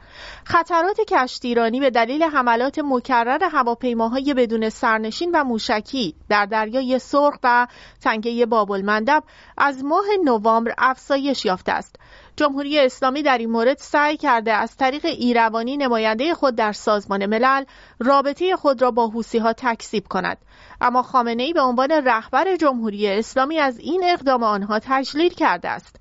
خطرات 0.45 1.01
کشتیرانی 1.01 1.81
به 1.81 1.91
دلیل 1.91 2.23
حملات 2.23 2.79
مکرر 2.79 3.45
هواپیماهای 3.53 4.35
بدون 4.35 4.69
سرنشین 4.69 5.31
و 5.35 5.45
موشکی 5.45 6.15
در 6.29 6.47
دریای 6.47 6.99
سرخ 6.99 7.35
و 7.43 7.67
تنگه 8.01 8.47
بابالمندب 8.47 9.23
از 9.59 9.85
ماه 9.85 10.05
نوامبر 10.25 10.75
افزایش 10.79 11.45
یافته 11.45 11.73
است. 11.73 11.97
جمهوری 12.37 12.79
اسلامی 12.79 13.23
در 13.23 13.39
این 13.39 13.51
مورد 13.51 13.79
سعی 13.79 14.17
کرده 14.17 14.53
از 14.53 14.77
طریق 14.77 15.05
ایروانی 15.05 15.77
نماینده 15.77 16.35
خود 16.35 16.57
در 16.57 16.73
سازمان 16.73 17.27
ملل 17.27 17.65
رابطه 17.99 18.57
خود 18.57 18.83
را 18.83 18.91
با 18.91 19.09
حوسی 19.09 19.39
ها 19.39 19.53
تکذیب 19.53 20.09
کند 20.09 20.39
اما 20.81 21.03
خامنه 21.03 21.43
ای 21.43 21.53
به 21.53 21.61
عنوان 21.61 21.91
رهبر 21.91 22.57
جمهوری 22.57 23.09
اسلامی 23.09 23.59
از 23.59 23.79
این 23.79 24.01
اقدام 24.05 24.43
آنها 24.43 24.79
تجلیل 24.79 25.35
کرده 25.35 25.69
است 25.69 25.97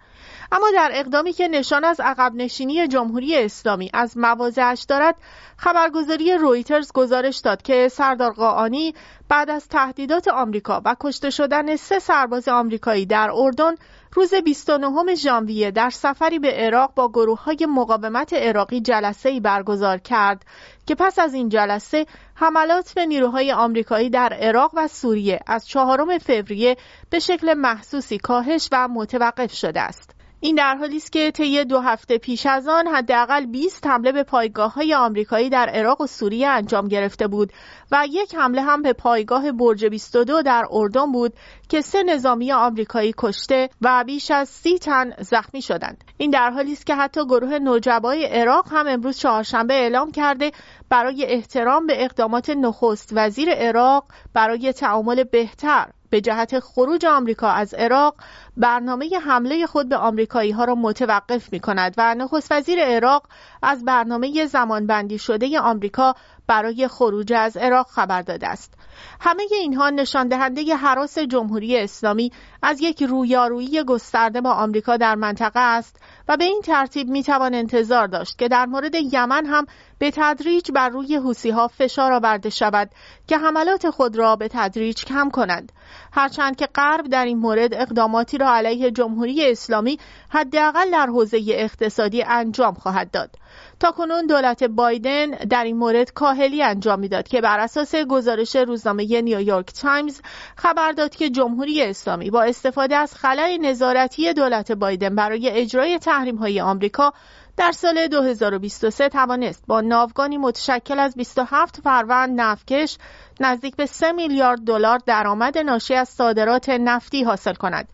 اما 0.55 0.71
در 0.73 0.91
اقدامی 0.93 1.33
که 1.33 1.47
نشان 1.47 1.83
از 1.83 1.99
عقب 1.99 2.31
نشینی 2.35 2.87
جمهوری 2.87 3.37
اسلامی 3.37 3.89
از 3.93 4.17
مواضعش 4.17 4.83
دارد 4.83 5.15
خبرگزاری 5.57 6.33
رویترز 6.33 6.91
گزارش 6.91 7.37
داد 7.37 7.61
که 7.61 7.87
سردار 7.87 8.33
قاانی 8.33 8.93
بعد 9.29 9.49
از 9.49 9.67
تهدیدات 9.67 10.27
آمریکا 10.27 10.81
و 10.85 10.95
کشته 10.99 11.29
شدن 11.29 11.75
سه 11.75 11.99
سرباز 11.99 12.47
آمریکایی 12.47 13.05
در 13.05 13.31
اردن 13.33 13.75
روز 14.13 14.33
29 14.33 15.15
ژانویه 15.15 15.71
در 15.71 15.89
سفری 15.89 16.39
به 16.39 16.51
عراق 16.51 16.93
با 16.95 17.09
گروه 17.09 17.43
های 17.43 17.67
مقاومت 17.69 18.33
عراقی 18.33 18.81
جلسه 18.81 19.29
ای 19.29 19.39
برگزار 19.39 19.97
کرد 19.97 20.45
که 20.87 20.95
پس 20.95 21.19
از 21.19 21.33
این 21.33 21.49
جلسه 21.49 22.05
حملات 22.35 22.93
به 22.93 23.05
نیروهای 23.05 23.51
آمریکایی 23.51 24.09
در 24.09 24.33
عراق 24.33 24.71
و 24.73 24.87
سوریه 24.87 25.39
از 25.47 25.67
چهارم 25.67 26.17
فوریه 26.17 26.77
به 27.09 27.19
شکل 27.19 27.53
محسوسی 27.53 28.17
کاهش 28.17 28.69
و 28.71 28.87
متوقف 28.87 29.53
شده 29.53 29.81
است. 29.81 30.22
این 30.43 30.55
در 30.55 30.75
حالی 30.75 30.97
است 30.97 31.11
که 31.11 31.31
طی 31.31 31.63
دو 31.63 31.79
هفته 31.79 32.17
پیش 32.17 32.45
از 32.45 32.67
آن 32.67 32.87
حداقل 32.87 33.45
20 33.45 33.87
حمله 33.87 34.11
به 34.11 34.23
پایگاه 34.23 34.73
های 34.73 34.93
آمریکایی 34.93 35.49
در 35.49 35.69
عراق 35.69 36.01
و 36.01 36.07
سوریه 36.07 36.47
انجام 36.47 36.87
گرفته 36.87 37.27
بود 37.27 37.53
و 37.91 38.05
یک 38.09 38.35
حمله 38.35 38.61
هم 38.61 38.81
به 38.81 38.93
پایگاه 38.93 39.51
برج 39.51 39.85
22 39.85 40.41
در 40.41 40.63
اردن 40.71 41.11
بود 41.11 41.33
که 41.69 41.81
سه 41.81 42.03
نظامی 42.03 42.51
آمریکایی 42.51 43.13
کشته 43.17 43.69
و 43.81 44.03
بیش 44.07 44.31
از 44.31 44.49
سی 44.49 44.77
تن 44.77 45.13
زخمی 45.19 45.61
شدند. 45.61 46.03
این 46.17 46.31
در 46.31 46.49
حالی 46.49 46.73
است 46.73 46.85
که 46.85 46.95
حتی 46.95 47.25
گروه 47.25 47.59
نوجبای 47.59 48.25
عراق 48.25 48.65
هم 48.71 48.87
امروز 48.87 49.17
چهارشنبه 49.17 49.73
اعلام 49.73 50.11
کرده 50.11 50.51
برای 50.89 51.25
احترام 51.25 51.87
به 51.87 52.03
اقدامات 52.03 52.49
نخست 52.49 53.09
وزیر 53.13 53.49
عراق 53.49 54.05
برای 54.33 54.73
تعامل 54.73 55.23
بهتر 55.23 55.89
به 56.13 56.21
جهت 56.21 56.59
خروج 56.59 57.05
آمریکا 57.05 57.47
از 57.49 57.73
عراق 57.73 58.15
برنامه 58.57 59.19
حمله 59.25 59.65
خود 59.65 59.89
به 59.89 59.97
آمریکایی 59.97 60.51
ها 60.51 60.65
را 60.65 60.75
متوقف 60.75 61.53
می 61.53 61.59
کند 61.59 61.93
و 61.97 62.15
نخست 62.15 62.51
وزیر 62.51 62.79
عراق 62.79 63.27
از 63.61 63.85
برنامه 63.85 64.45
زمانبندی 64.45 65.17
شده 65.17 65.59
آمریکا 65.59 66.15
برای 66.47 66.87
خروج 66.87 67.33
از 67.33 67.57
عراق 67.57 67.87
خبر 67.87 68.21
داده 68.21 68.47
است. 68.47 68.73
همه 69.19 69.43
اینها 69.51 69.89
نشان 69.89 70.27
دهنده 70.27 70.75
حراس 70.75 71.19
جمهوری 71.19 71.77
اسلامی 71.77 72.31
از 72.61 72.81
یک 72.81 73.03
رویارویی 73.03 73.83
گسترده 73.83 74.41
با 74.41 74.51
آمریکا 74.51 74.97
در 74.97 75.15
منطقه 75.15 75.59
است 75.59 75.99
و 76.27 76.37
به 76.37 76.43
این 76.43 76.61
ترتیب 76.61 77.09
می 77.09 77.23
توان 77.23 77.53
انتظار 77.53 78.07
داشت 78.07 78.37
که 78.37 78.47
در 78.47 78.65
مورد 78.65 78.95
یمن 78.95 79.45
هم 79.45 79.65
به 79.99 80.11
تدریج 80.11 80.71
بر 80.71 80.89
روی 80.89 81.15
حوسی 81.15 81.49
ها 81.49 81.67
فشار 81.67 82.13
آورده 82.13 82.49
شود 82.49 82.89
که 83.27 83.37
حملات 83.37 83.89
خود 83.89 84.15
را 84.15 84.35
به 84.35 84.47
تدریج 84.47 85.05
کم 85.05 85.29
کنند 85.29 85.71
هرچند 86.11 86.55
که 86.55 86.67
غرب 86.75 87.07
در 87.07 87.25
این 87.25 87.37
مورد 87.37 87.73
اقداماتی 87.73 88.37
را 88.37 88.55
علیه 88.55 88.91
جمهوری 88.91 89.51
اسلامی 89.51 89.99
حداقل 90.29 90.91
در 90.91 91.05
حوزه 91.05 91.39
اقتصادی 91.47 92.23
انجام 92.23 92.73
خواهد 92.73 93.11
داد. 93.11 93.35
تا 93.79 93.91
کنون 93.91 94.27
دولت 94.27 94.63
بایدن 94.63 95.31
در 95.31 95.63
این 95.63 95.77
مورد 95.77 96.13
کاهلی 96.13 96.63
انجام 96.63 96.99
می‌داد 96.99 97.27
که 97.27 97.41
بر 97.41 97.59
اساس 97.59 97.95
گزارش 97.95 98.55
روزنامه 98.55 99.21
نیویورک 99.21 99.65
تایمز 99.65 100.21
خبر 100.55 100.91
داد 100.91 101.15
که 101.15 101.29
جمهوری 101.29 101.81
اسلامی 101.81 102.29
با 102.29 102.43
استفاده 102.43 102.95
از 102.95 103.15
خلای 103.15 103.57
نظارتی 103.57 104.33
دولت 104.33 104.71
بایدن 104.71 105.15
برای 105.15 105.49
اجرای 105.49 105.99
تحریم 105.99 106.35
های 106.35 106.61
آمریکا 106.61 107.13
در 107.57 107.71
سال 107.71 108.07
2023 108.07 109.09
توانست 109.09 109.63
با 109.67 109.81
ناوگانی 109.81 110.37
متشکل 110.37 110.99
از 110.99 111.15
27 111.15 111.81
فروند 111.81 112.41
نفتکش 112.41 112.97
نزدیک 113.39 113.75
به 113.75 113.85
3 113.85 114.11
میلیارد 114.11 114.59
دلار 114.59 114.99
درآمد 115.05 115.57
ناشی 115.57 115.93
از 115.93 116.09
صادرات 116.09 116.69
نفتی 116.69 117.23
حاصل 117.23 117.53
کند. 117.53 117.87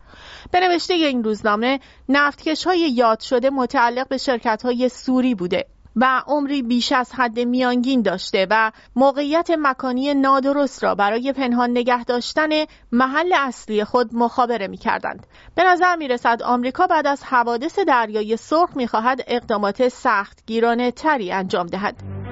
به 0.50 0.60
نوشته 0.60 0.94
این 0.94 1.24
روزنامه 1.24 1.80
نفتکش 2.08 2.66
های 2.66 2.78
یاد 2.78 3.20
شده 3.20 3.50
متعلق 3.50 4.08
به 4.08 4.16
شرکت 4.16 4.62
های 4.62 4.88
سوری 4.88 5.34
بوده 5.34 5.66
و 5.96 6.22
عمری 6.26 6.62
بیش 6.62 6.92
از 6.92 7.12
حد 7.12 7.38
میانگین 7.40 8.02
داشته 8.02 8.46
و 8.50 8.72
موقعیت 8.96 9.50
مکانی 9.58 10.14
نادرست 10.14 10.84
را 10.84 10.94
برای 10.94 11.32
پنهان 11.32 11.70
نگه 11.70 12.04
داشتن 12.04 12.48
محل 12.92 13.32
اصلی 13.38 13.84
خود 13.84 14.14
مخابره 14.14 14.66
می 14.66 14.76
کردند. 14.76 15.26
به 15.54 15.64
نظر 15.64 15.96
می 15.96 16.08
رسد 16.08 16.42
آمریکا 16.42 16.86
بعد 16.86 17.06
از 17.06 17.24
حوادث 17.24 17.78
دریای 17.78 18.36
سرخ 18.36 18.76
می 18.76 18.86
خواهد 18.86 19.20
اقدامات 19.26 19.88
سخت 19.88 20.42
گیرانه 20.46 20.90
تری 20.90 21.32
انجام 21.32 21.66
دهد. 21.66 22.29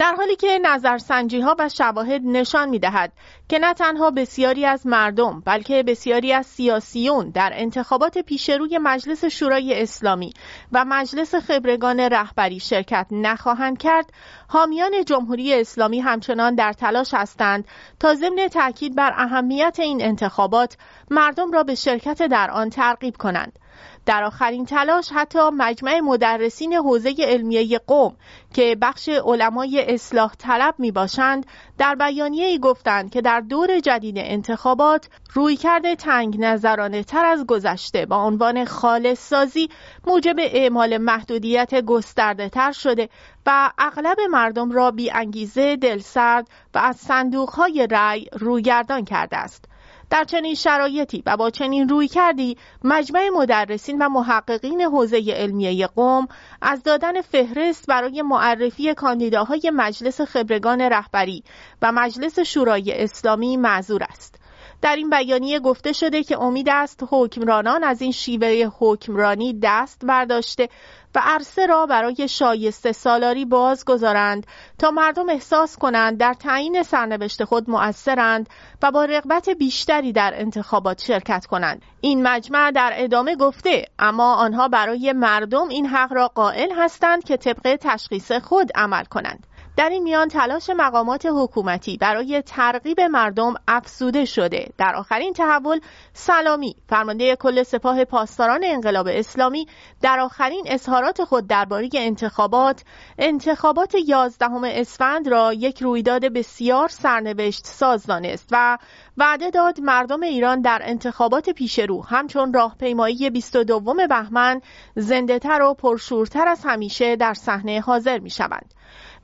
در 0.00 0.14
حالی 0.14 0.36
که 0.36 0.58
نظرسنجی 0.62 1.40
ها 1.40 1.56
و 1.58 1.68
شواهد 1.68 2.20
نشان 2.24 2.68
می 2.68 2.78
دهد 2.78 3.12
که 3.48 3.58
نه 3.58 3.74
تنها 3.74 4.10
بسیاری 4.10 4.66
از 4.66 4.86
مردم 4.86 5.40
بلکه 5.40 5.82
بسیاری 5.82 6.32
از 6.32 6.46
سیاسیون 6.46 7.30
در 7.30 7.50
انتخابات 7.54 8.18
پیشروی 8.18 8.78
مجلس 8.78 9.24
شورای 9.24 9.82
اسلامی 9.82 10.32
و 10.72 10.84
مجلس 10.84 11.34
خبرگان 11.34 12.00
رهبری 12.00 12.60
شرکت 12.60 13.06
نخواهند 13.10 13.78
کرد 13.78 14.12
حامیان 14.48 15.04
جمهوری 15.04 15.60
اسلامی 15.60 16.00
همچنان 16.00 16.54
در 16.54 16.72
تلاش 16.72 17.14
هستند 17.14 17.64
تا 18.00 18.14
ضمن 18.14 18.48
تاکید 18.48 18.96
بر 18.96 19.12
اهمیت 19.16 19.76
این 19.80 20.02
انتخابات 20.02 20.76
مردم 21.10 21.52
را 21.52 21.62
به 21.62 21.74
شرکت 21.74 22.22
در 22.22 22.50
آن 22.50 22.70
ترغیب 22.70 23.16
کنند. 23.16 23.58
در 24.06 24.24
آخرین 24.24 24.66
تلاش 24.66 25.08
حتی 25.14 25.50
مجمع 25.50 26.00
مدرسین 26.00 26.72
حوزه 26.72 27.14
علمیه 27.18 27.78
قوم 27.86 28.16
که 28.54 28.76
بخش 28.80 29.08
علمای 29.08 29.94
اصلاح 29.94 30.34
طلب 30.38 30.74
می 30.78 30.90
باشند 30.90 31.46
در 31.78 31.94
بیانیه 31.94 32.58
گفتند 32.58 33.10
که 33.10 33.20
در 33.20 33.40
دور 33.40 33.80
جدید 33.80 34.14
انتخابات 34.18 35.08
روی 35.32 35.56
کرده 35.56 35.96
تنگ 35.96 36.36
نظرانه 36.40 37.02
تر 37.02 37.24
از 37.24 37.46
گذشته 37.46 38.06
با 38.06 38.24
عنوان 38.24 38.64
خالص 38.64 39.28
سازی 39.28 39.68
موجب 40.06 40.36
اعمال 40.38 40.98
محدودیت 40.98 41.80
گسترده 41.80 42.48
تر 42.48 42.72
شده 42.72 43.08
و 43.46 43.72
اغلب 43.78 44.16
مردم 44.30 44.70
را 44.70 44.90
بی 44.90 45.10
انگیزه 45.10 45.76
دلسرد 45.76 46.48
و 46.74 46.78
از 46.78 46.96
صندوق 46.96 47.50
های 47.50 47.88
رأی 47.90 48.26
رویگردان 48.32 49.04
کرده 49.04 49.36
است. 49.36 49.69
در 50.10 50.24
چنین 50.24 50.54
شرایطی 50.54 51.22
و 51.26 51.36
با 51.36 51.50
چنین 51.50 51.88
روی 51.88 52.08
کردی 52.08 52.56
مجمع 52.84 53.28
مدرسین 53.34 54.02
و 54.02 54.08
محققین 54.08 54.80
حوزه 54.80 55.34
علمیه 55.36 55.86
قوم 55.86 56.28
از 56.62 56.82
دادن 56.82 57.20
فهرست 57.20 57.86
برای 57.86 58.22
معرفی 58.22 58.94
کاندیداهای 58.94 59.72
مجلس 59.74 60.20
خبرگان 60.20 60.80
رهبری 60.80 61.44
و 61.82 61.92
مجلس 61.92 62.38
شورای 62.38 63.02
اسلامی 63.02 63.56
معذور 63.56 64.02
است. 64.02 64.40
در 64.82 64.96
این 64.96 65.10
بیانیه 65.10 65.60
گفته 65.60 65.92
شده 65.92 66.22
که 66.22 66.38
امید 66.38 66.68
است 66.68 67.04
حکمرانان 67.10 67.84
از 67.84 68.02
این 68.02 68.12
شیوه 68.12 68.68
حکمرانی 68.78 69.58
دست 69.62 70.04
برداشته 70.06 70.68
و 71.14 71.20
عرصه 71.24 71.66
را 71.66 71.86
برای 71.86 72.28
شایسته 72.28 72.92
سالاری 72.92 73.44
باز 73.44 73.84
گذارند 73.84 74.46
تا 74.78 74.90
مردم 74.90 75.28
احساس 75.28 75.76
کنند 75.76 76.18
در 76.18 76.34
تعیین 76.34 76.82
سرنوشت 76.82 77.44
خود 77.44 77.70
مؤثرند 77.70 78.48
و 78.82 78.90
با 78.90 79.04
رغبت 79.04 79.48
بیشتری 79.48 80.12
در 80.12 80.32
انتخابات 80.34 81.02
شرکت 81.02 81.46
کنند. 81.46 81.82
این 82.00 82.22
مجمع 82.22 82.70
در 82.70 82.92
ادامه 82.94 83.36
گفته 83.36 83.84
اما 83.98 84.34
آنها 84.34 84.68
برای 84.68 85.12
مردم 85.12 85.68
این 85.68 85.86
حق 85.86 86.12
را 86.12 86.28
قائل 86.28 86.72
هستند 86.76 87.24
که 87.24 87.36
طبق 87.36 87.76
تشخیص 87.80 88.32
خود 88.32 88.70
عمل 88.74 89.04
کنند. 89.04 89.46
در 89.80 89.88
این 89.88 90.02
میان 90.02 90.28
تلاش 90.28 90.70
مقامات 90.76 91.26
حکومتی 91.26 91.96
برای 91.96 92.42
ترغیب 92.46 93.00
مردم 93.00 93.54
افسوده 93.68 94.24
شده 94.24 94.68
در 94.78 94.94
آخرین 94.94 95.32
تحول 95.32 95.80
سلامی 96.12 96.76
فرمانده 96.88 97.36
کل 97.36 97.62
سپاه 97.62 98.04
پاسداران 98.04 98.60
انقلاب 98.64 99.08
اسلامی 99.10 99.66
در 100.02 100.20
آخرین 100.20 100.64
اظهارات 100.66 101.24
خود 101.24 101.46
درباره 101.46 101.88
انتخابات 101.94 102.84
انتخابات 103.18 103.94
11 104.06 104.46
اسفند 104.64 105.28
را 105.28 105.52
یک 105.52 105.82
رویداد 105.82 106.24
بسیار 106.24 106.88
سرنوشت 106.88 107.66
ساز 107.66 108.06
دانست 108.06 108.48
و 108.52 108.78
وعده 109.16 109.50
داد 109.50 109.80
مردم 109.80 110.22
ایران 110.22 110.60
در 110.60 110.80
انتخابات 110.84 111.50
پیش 111.50 111.78
رو 111.78 112.04
همچون 112.04 112.52
راهپیمایی 112.52 113.30
22 113.30 113.80
بهمن 114.08 114.60
زنده 114.96 115.38
و 115.48 115.74
پرشورتر 115.74 116.48
از 116.48 116.60
همیشه 116.64 117.16
در 117.16 117.34
صحنه 117.34 117.80
حاضر 117.80 118.18
می 118.18 118.30
شوند. 118.30 118.74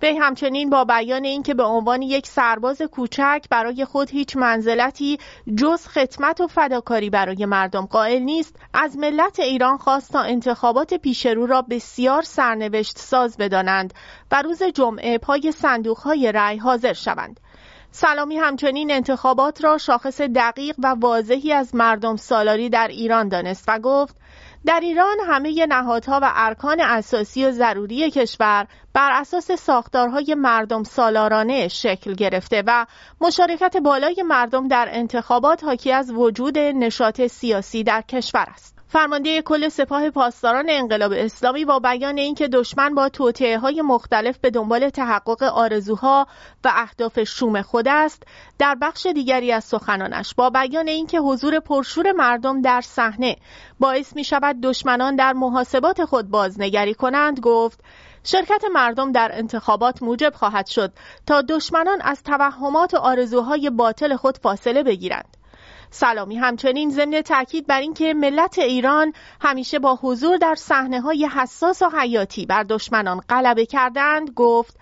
وی 0.03 0.17
همچنین 0.17 0.71
با 0.71 0.85
بیان 0.85 1.25
اینکه 1.25 1.55
به 1.55 1.63
عنوان 1.63 2.03
یک 2.03 2.27
سرباز 2.27 2.83
کوچک 2.83 3.45
برای 3.51 3.85
خود 3.85 4.11
هیچ 4.11 4.37
منزلتی 4.37 5.19
جز 5.57 5.87
خدمت 5.87 6.41
و 6.41 6.47
فداکاری 6.47 7.11
برای 7.11 7.47
مردم 7.47 7.87
قائل 7.87 8.23
نیست. 8.23 8.57
از 8.75 8.99
ملت 8.99 9.41
ایران 9.41 9.77
خواست 9.77 10.13
تا 10.13 10.21
انتخابات 10.21 10.95
پیشرو 10.95 11.47
را 11.47 11.63
بسیار 11.63 12.23
سرنوشت 12.23 12.99
ساز 12.99 13.37
بدانند 13.37 13.95
و 14.31 14.43
روز 14.43 14.63
جمعه 14.63 15.19
پای 15.19 15.53
صندوق 15.53 15.99
های 15.99 16.33
رأی 16.33 16.57
حاضر 16.57 16.93
شوند. 16.93 17.41
سلامی 17.91 18.37
همچنین 18.37 18.91
انتخابات 18.91 19.65
را 19.65 19.79
شاخص 19.79 20.21
دقیق 20.21 20.77
و 20.79 20.87
واضحی 20.87 21.53
از 21.53 21.75
مردم 21.75 22.17
سالاری 22.17 22.69
در 22.69 22.89
ایران 22.89 23.29
دانست 23.29 23.65
و 23.69 23.79
گفت 23.79 24.17
در 24.67 24.81
ایران 24.81 25.17
همه 25.27 25.67
نهادها 25.67 26.21
و 26.23 26.33
ارکان 26.35 26.81
اساسی 26.81 27.45
و 27.45 27.51
ضروری 27.51 28.11
کشور 28.11 28.67
بر 28.95 29.11
اساس 29.13 29.53
ساختارهای 29.53 30.35
مردم 30.35 30.83
سالارانه 30.83 31.69
شکل 31.69 32.15
گرفته 32.15 32.63
و 32.67 32.87
مشارکت 33.21 33.77
بالای 33.77 34.23
مردم 34.23 34.69
در 34.69 34.89
انتخابات 34.91 35.65
حاکی 35.65 35.93
از 35.93 36.11
وجود 36.11 36.59
نشاط 36.59 37.27
سیاسی 37.27 37.85
در 37.85 38.03
کشور 38.03 38.47
است. 38.49 38.76
فرمانده 38.89 39.43
کل 39.43 39.69
سپاه 39.69 40.11
پاسداران 40.11 40.67
انقلاب 40.69 41.13
اسلامی 41.17 41.65
با 41.65 41.79
بیان 41.79 42.19
اینکه 42.19 42.49
دشمن 42.49 42.95
با 42.95 43.09
توطئه 43.09 43.59
های 43.59 43.83
مختلف 43.83 44.39
به 44.39 44.51
دنبال 44.51 44.91
تحقق 44.91 45.43
آرزوها 45.43 46.27
و 46.65 46.73
اهداف 46.75 47.23
شوم 47.25 47.63
خود 47.63 47.89
است 47.89 48.23
در 48.59 48.75
بخش 48.83 49.07
دیگری 49.07 49.53
از 49.53 49.65
سخنانش 49.65 50.35
با 50.35 50.51
بیان 50.51 50.89
اینکه 50.89 51.19
حضور 51.19 51.61
پرشور 51.61 52.13
مردم 52.13 52.63
در 52.63 52.81
صحنه 52.81 53.37
باعث 53.81 54.17
می 54.17 54.25
شود 54.25 54.61
دشمنان 54.61 55.17
در 55.17 55.33
محاسبات 55.33 56.05
خود 56.05 56.29
بازنگری 56.29 56.95
کنند 56.95 57.41
گفت 57.41 57.81
شرکت 58.25 58.65
مردم 58.75 59.13
در 59.13 59.31
انتخابات 59.33 60.03
موجب 60.03 60.33
خواهد 60.35 60.67
شد 60.67 60.93
تا 61.27 61.43
دشمنان 61.43 62.01
از 62.01 62.23
توهمات 62.23 62.95
و 62.95 62.97
آرزوهای 62.97 63.71
باطل 63.71 64.17
خود 64.17 64.39
فاصله 64.39 64.83
بگیرند. 64.83 65.36
سلامی. 65.91 66.37
همچنین 66.37 66.91
ضمن 66.91 67.21
تاکید 67.21 67.67
بر 67.67 67.81
اینکه 67.81 68.15
ملت 68.15 68.59
ایران 68.59 69.13
همیشه 69.41 69.79
با 69.79 69.99
حضور 70.03 70.37
در 70.37 70.55
صحنه 70.55 71.01
های 71.01 71.27
حساس 71.27 71.83
و 71.83 71.91
حیاتی 71.99 72.47
بر 72.47 72.63
دشمنان 72.63 73.21
غلبه 73.29 73.67
کردند 73.67 74.31
گفت 74.31 74.77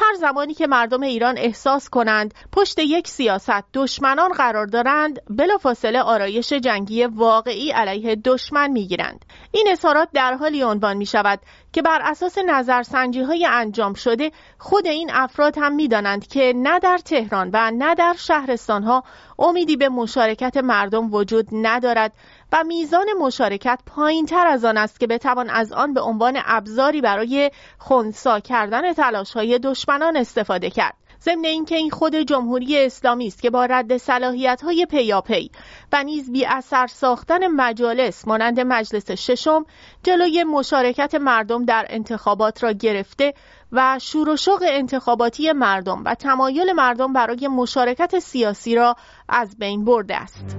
هر 0.00 0.14
زمانی 0.14 0.54
که 0.54 0.66
مردم 0.66 1.02
ایران 1.02 1.38
احساس 1.38 1.88
کنند 1.88 2.34
پشت 2.52 2.78
یک 2.78 3.08
سیاست 3.08 3.64
دشمنان 3.74 4.32
قرار 4.32 4.66
دارند 4.66 5.22
بلافاصله 5.30 6.00
آرایش 6.00 6.52
جنگی 6.52 7.04
واقعی 7.04 7.70
علیه 7.70 8.16
دشمن 8.16 8.70
می‌گیرند. 8.70 9.24
این 9.52 9.66
اظهارات 9.70 10.08
در 10.14 10.34
حالی 10.34 10.62
عنوان 10.62 10.96
می 10.96 11.06
شود 11.06 11.40
که 11.72 11.82
بر 11.82 12.00
اساس 12.02 12.38
نظرسنجی 12.38 13.22
های 13.22 13.46
انجام 13.46 13.94
شده 13.94 14.30
خود 14.58 14.86
این 14.86 15.10
افراد 15.12 15.58
هم 15.58 15.74
می‌دانند 15.74 16.26
که 16.26 16.52
نه 16.56 16.78
در 16.78 16.98
تهران 16.98 17.50
و 17.52 17.70
نه 17.70 17.94
در 17.94 18.14
شهرستان 18.18 18.82
ها 18.82 19.04
امیدی 19.38 19.76
به 19.76 19.88
مشارکت 19.88 20.56
مردم 20.56 21.14
وجود 21.14 21.48
ندارد 21.52 22.12
و 22.52 22.64
میزان 22.64 23.06
مشارکت 23.20 23.80
پایین 23.86 24.26
تر 24.26 24.46
از 24.46 24.64
آن 24.64 24.76
است 24.76 25.00
که 25.00 25.06
بتوان 25.06 25.50
از 25.50 25.72
آن 25.72 25.94
به 25.94 26.00
عنوان 26.00 26.38
ابزاری 26.44 27.00
برای 27.00 27.50
خونسا 27.78 28.40
کردن 28.40 28.92
تلاش 28.92 29.32
های 29.32 29.58
دشمنان 29.58 30.16
استفاده 30.16 30.70
کرد. 30.70 30.94
ضمن 31.22 31.44
اینکه 31.44 31.76
این 31.76 31.90
خود 31.90 32.16
جمهوری 32.16 32.84
اسلامی 32.84 33.26
است 33.26 33.42
که 33.42 33.50
با 33.50 33.64
رد 33.64 33.96
صلاحیت 33.96 34.62
های 34.62 34.86
پیاپی 34.86 35.50
و 35.92 36.04
نیز 36.04 36.32
بی 36.32 36.46
اثر 36.46 36.86
ساختن 36.86 37.46
مجالس 37.46 38.28
مانند 38.28 38.60
مجلس 38.60 39.10
ششم 39.10 39.66
جلوی 40.02 40.44
مشارکت 40.44 41.14
مردم 41.14 41.64
در 41.64 41.86
انتخابات 41.88 42.62
را 42.62 42.72
گرفته 42.72 43.34
و 43.72 43.98
شور 44.02 44.28
و 44.28 44.36
شوق 44.36 44.64
انتخاباتی 44.68 45.52
مردم 45.52 46.02
و 46.04 46.14
تمایل 46.14 46.72
مردم 46.72 47.12
برای 47.12 47.48
مشارکت 47.48 48.18
سیاسی 48.18 48.74
را 48.74 48.96
از 49.28 49.58
بین 49.58 49.84
برده 49.84 50.16
است. 50.16 50.56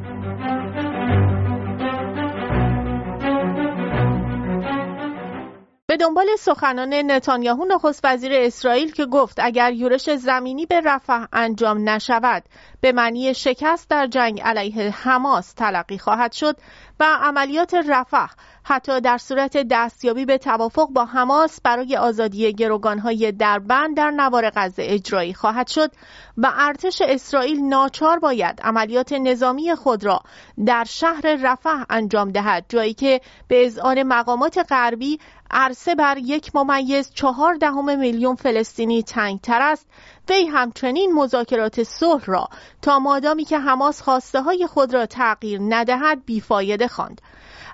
دنبال 5.99 6.27
سخنان 6.39 6.93
نتانیاهو 7.11 7.65
نخست 7.65 8.01
وزیر 8.03 8.31
اسرائیل 8.33 8.91
که 8.91 9.05
گفت 9.05 9.39
اگر 9.39 9.73
یورش 9.73 10.09
زمینی 10.09 10.65
به 10.65 10.81
رفح 10.81 11.25
انجام 11.33 11.89
نشود 11.89 12.43
به 12.81 12.91
معنی 12.91 13.33
شکست 13.33 13.89
در 13.89 14.07
جنگ 14.07 14.41
علیه 14.41 14.89
حماس 14.89 15.53
تلقی 15.53 15.97
خواهد 15.97 16.31
شد 16.31 16.55
و 16.99 17.03
عملیات 17.21 17.73
رفح 17.73 18.27
حتی 18.63 19.01
در 19.01 19.17
صورت 19.17 19.57
دستیابی 19.71 20.25
به 20.25 20.37
توافق 20.37 20.87
با 20.87 21.05
حماس 21.05 21.61
برای 21.61 21.97
آزادی 21.97 22.53
گروگانهای 22.53 23.31
دربند 23.31 23.97
در 23.97 24.11
نوار 24.11 24.51
غزه 24.55 24.83
اجرایی 24.85 25.33
خواهد 25.33 25.67
شد 25.67 25.91
و 26.37 26.51
ارتش 26.55 27.01
اسرائیل 27.05 27.59
ناچار 27.59 28.19
باید 28.19 28.61
عملیات 28.63 29.13
نظامی 29.13 29.75
خود 29.75 30.03
را 30.03 30.19
در 30.65 30.83
شهر 30.83 31.37
رفح 31.41 31.83
انجام 31.89 32.31
دهد 32.31 32.65
جایی 32.69 32.93
که 32.93 33.21
به 33.47 33.65
اذعان 33.65 34.03
مقامات 34.03 34.65
غربی 34.69 35.19
عرصه 35.51 35.95
بر 35.95 36.17
یک 36.17 36.55
ممیز 36.55 37.11
چهار 37.13 37.55
دهم 37.55 37.99
میلیون 37.99 38.35
فلسطینی 38.35 39.03
تنگتر 39.03 39.61
است 39.61 39.87
وی 40.29 40.45
همچنین 40.45 41.13
مذاکرات 41.13 41.83
صلح 41.83 42.25
را 42.25 42.49
تا 42.81 42.99
مادامی 42.99 43.45
که 43.45 43.59
حماس 43.59 44.01
خواسته 44.01 44.41
های 44.41 44.67
خود 44.67 44.93
را 44.93 45.05
تغییر 45.05 45.59
ندهد 45.63 46.25
بیفایده 46.25 46.87
خواند. 46.87 47.21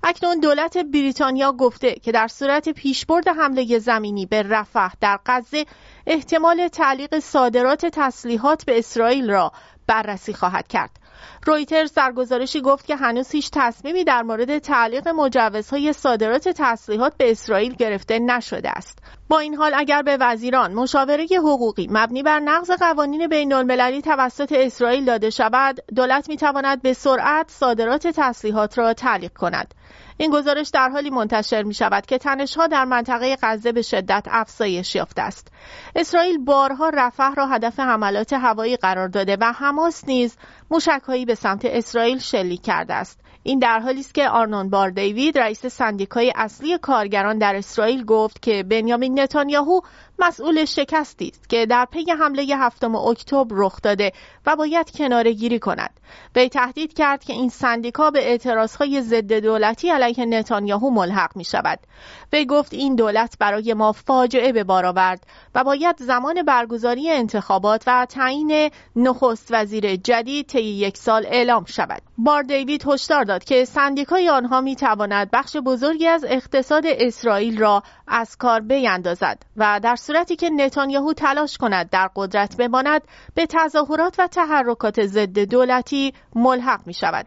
اکنون 0.03 0.39
دولت 0.39 0.77
بریتانیا 0.77 1.51
گفته 1.51 1.93
که 1.95 2.11
در 2.11 2.27
صورت 2.27 2.69
پیشبرد 2.69 3.27
حمله 3.27 3.79
زمینی 3.79 4.25
به 4.25 4.43
رفح 4.43 4.93
در 5.01 5.19
غزه 5.25 5.65
احتمال 6.07 6.67
تعلیق 6.67 7.19
صادرات 7.19 7.85
تسلیحات 7.85 8.65
به 8.65 8.79
اسرائیل 8.79 9.31
را 9.31 9.51
بررسی 9.87 10.33
خواهد 10.33 10.67
کرد. 10.67 11.04
رویترز 11.45 11.93
در 11.93 12.11
گزارشی 12.11 12.61
گفت 12.61 12.85
که 12.85 12.95
هنوز 12.95 13.31
هیچ 13.31 13.49
تصمیمی 13.53 14.03
در 14.03 14.21
مورد 14.21 14.57
تعلیق 14.57 15.07
مجوزهای 15.07 15.93
صادرات 15.93 16.49
تسلیحات 16.49 17.13
به 17.17 17.31
اسرائیل 17.31 17.73
گرفته 17.75 18.19
نشده 18.19 18.69
است. 18.69 18.99
با 19.29 19.39
این 19.39 19.55
حال 19.55 19.71
اگر 19.75 20.01
به 20.01 20.17
وزیران 20.21 20.73
مشاوره 20.73 21.27
حقوقی 21.37 21.87
مبنی 21.91 22.23
بر 22.23 22.39
نقض 22.39 22.71
قوانین 22.71 23.27
بین 23.27 23.53
المللی 23.53 24.01
توسط 24.01 24.51
اسرائیل 24.51 25.05
داده 25.05 25.29
شود، 25.29 25.79
دولت 25.95 26.29
می 26.29 26.37
تواند 26.37 26.81
به 26.81 26.93
سرعت 26.93 27.51
صادرات 27.51 28.07
تسلیحات 28.07 28.77
را 28.77 28.93
تعلیق 28.93 29.33
کند. 29.33 29.73
این 30.17 30.31
گزارش 30.31 30.69
در 30.69 30.89
حالی 30.89 31.09
منتشر 31.09 31.63
می 31.63 31.73
شود 31.73 32.05
که 32.05 32.17
تنشها 32.17 32.67
در 32.67 32.85
منطقه 32.85 33.37
غزه 33.43 33.71
به 33.71 33.81
شدت 33.81 34.27
افزایش 34.31 34.95
یافته 34.95 35.21
است. 35.21 35.47
اسرائیل 35.95 36.37
بارها 36.37 36.89
رفح 36.89 37.33
را 37.33 37.47
هدف 37.47 37.79
حملات 37.79 38.33
هوایی 38.33 38.77
قرار 38.77 39.07
داده 39.07 39.37
و 39.41 39.53
حماس 39.55 40.07
نیز 40.07 40.37
موشکهایی 40.71 41.25
به 41.25 41.35
سمت 41.35 41.65
اسرائیل 41.65 42.19
شلیک 42.19 42.61
کرده 42.61 42.93
است. 42.93 43.19
این 43.43 43.59
در 43.59 43.79
حالی 43.79 43.99
است 43.99 44.13
که 44.13 44.29
آرنون 44.29 44.69
بار 44.69 44.89
دیوید 44.89 45.37
رئیس 45.37 45.65
سندیکای 45.65 46.33
اصلی 46.35 46.77
کارگران 46.77 47.37
در 47.37 47.55
اسرائیل 47.55 48.05
گفت 48.05 48.41
که 48.41 48.63
بنیامین 48.63 49.19
نتانیاهو 49.19 49.79
مسئول 50.19 50.65
شکستی 50.65 51.27
است 51.27 51.49
که 51.49 51.65
در 51.65 51.85
پی 51.91 52.11
حمله 52.11 52.43
هفتم 52.43 52.95
اکتبر 52.95 53.55
رخ 53.55 53.81
داده 53.81 54.11
و 54.45 54.55
باید 54.55 54.91
کناره 54.91 55.33
گیری 55.33 55.59
کند. 55.59 55.99
وی 56.35 56.49
تهدید 56.49 56.93
کرد 56.93 57.23
که 57.23 57.33
این 57.33 57.49
سندیکا 57.49 58.11
به 58.11 58.29
اعتراضهای 58.29 59.01
ضد 59.01 59.33
دولتی 59.33 59.89
علیه 59.89 60.25
نتانیاهو 60.25 60.89
ملحق 60.89 61.35
می 61.35 61.43
شود. 61.43 61.79
وی 62.33 62.45
گفت 62.45 62.73
این 62.73 62.95
دولت 62.95 63.37
برای 63.39 63.73
ما 63.73 63.91
فاجعه 63.91 64.51
به 64.51 64.63
بار 64.63 64.85
آورد 64.85 65.27
و 65.55 65.63
باید 65.63 65.95
زمان 65.99 66.43
برگزاری 66.43 67.11
انتخابات 67.11 67.83
و 67.87 68.05
تعیین 68.09 68.71
نخست 68.95 69.47
وزیر 69.51 69.95
جدید 69.95 70.47
طی 70.47 70.63
یک 70.63 70.97
سال 70.97 71.25
اعلام 71.25 71.65
شود. 71.65 72.01
بار 72.17 72.43
دیوید 72.43 72.87
هشدار 72.87 73.23
داد 73.23 73.43
که 73.43 73.65
سندیکای 73.65 74.29
آنها 74.29 74.61
می 74.61 74.75
تواند 74.75 75.29
بخش 75.31 75.57
بزرگی 75.57 76.07
از 76.07 76.25
اقتصاد 76.27 76.83
اسرائیل 76.85 77.59
را 77.59 77.83
از 78.07 78.37
کار 78.37 78.61
بیندازد 78.61 79.43
و 79.57 79.79
در 79.83 79.95
صورتی 80.05 80.35
که 80.35 80.49
نتانیاهو 80.49 81.13
تلاش 81.13 81.57
کند 81.57 81.89
در 81.89 82.09
قدرت 82.15 82.57
بماند 82.57 83.01
به 83.35 83.45
تظاهرات 83.45 84.15
و 84.19 84.27
تحرکات 84.27 85.05
ضد 85.05 85.39
دولتی 85.39 86.13
ملحق 86.35 86.87
می 86.87 86.93
شود. 86.93 87.25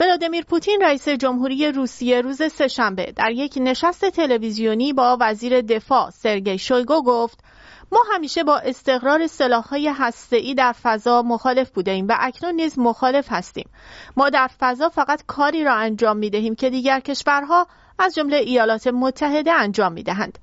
ولادیمیر 0.00 0.44
پوتین 0.44 0.80
رئیس 0.82 1.08
جمهوری 1.08 1.72
روسیه 1.72 2.20
روز 2.20 2.42
سهشنبه 2.42 3.12
در 3.16 3.30
یک 3.30 3.58
نشست 3.60 4.10
تلویزیونی 4.10 4.92
با 4.92 5.18
وزیر 5.20 5.60
دفاع 5.60 6.10
سرگئی 6.10 6.58
شویگو 6.58 7.02
گفت 7.02 7.44
ما 7.92 8.00
همیشه 8.14 8.44
با 8.44 8.58
استقرار 8.58 9.26
سلاح‌های 9.26 9.88
هسته‌ای 9.88 10.54
در 10.54 10.72
فضا 10.72 11.22
مخالف 11.22 11.70
بوده 11.70 11.90
ایم 11.90 12.08
و 12.08 12.16
اکنون 12.18 12.54
نیز 12.54 12.78
مخالف 12.78 13.26
هستیم. 13.30 13.68
ما 14.16 14.30
در 14.30 14.50
فضا 14.60 14.88
فقط 14.88 15.22
کاری 15.26 15.64
را 15.64 15.74
انجام 15.74 16.16
می‌دهیم 16.16 16.54
که 16.54 16.70
دیگر 16.70 17.00
کشورها 17.00 17.66
از 17.98 18.14
جمله 18.14 18.36
ایالات 18.36 18.86
متحده 18.86 19.52
انجام 19.52 19.92
می‌دهند. 19.92 20.38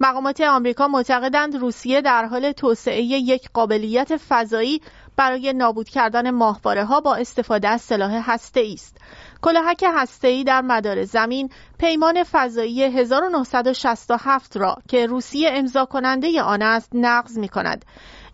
مقامات 0.00 0.40
آمریکا 0.40 0.88
معتقدند 0.88 1.56
روسیه 1.56 2.00
در 2.00 2.24
حال 2.24 2.52
توسعه 2.52 3.02
یک 3.02 3.48
قابلیت 3.54 4.16
فضایی 4.16 4.80
برای 5.16 5.52
نابود 5.52 5.88
کردن 5.88 6.30
ماهواره 6.30 6.84
ها 6.84 7.00
با 7.00 7.14
استفاده 7.14 7.68
از 7.68 7.82
سلاح 7.82 8.30
هسته 8.32 8.70
است. 8.72 8.96
کلاهک 9.46 9.84
هسته‌ای 9.94 10.44
در 10.44 10.60
مدار 10.60 11.04
زمین 11.04 11.50
پیمان 11.78 12.24
فضایی 12.24 12.82
1967 12.82 14.56
را 14.56 14.76
که 14.88 15.06
روسیه 15.06 15.50
امضا 15.52 15.84
کننده 15.84 16.42
آن 16.42 16.62
است 16.62 16.90
نقض 16.94 17.38
می 17.38 17.48
کند. 17.48 17.84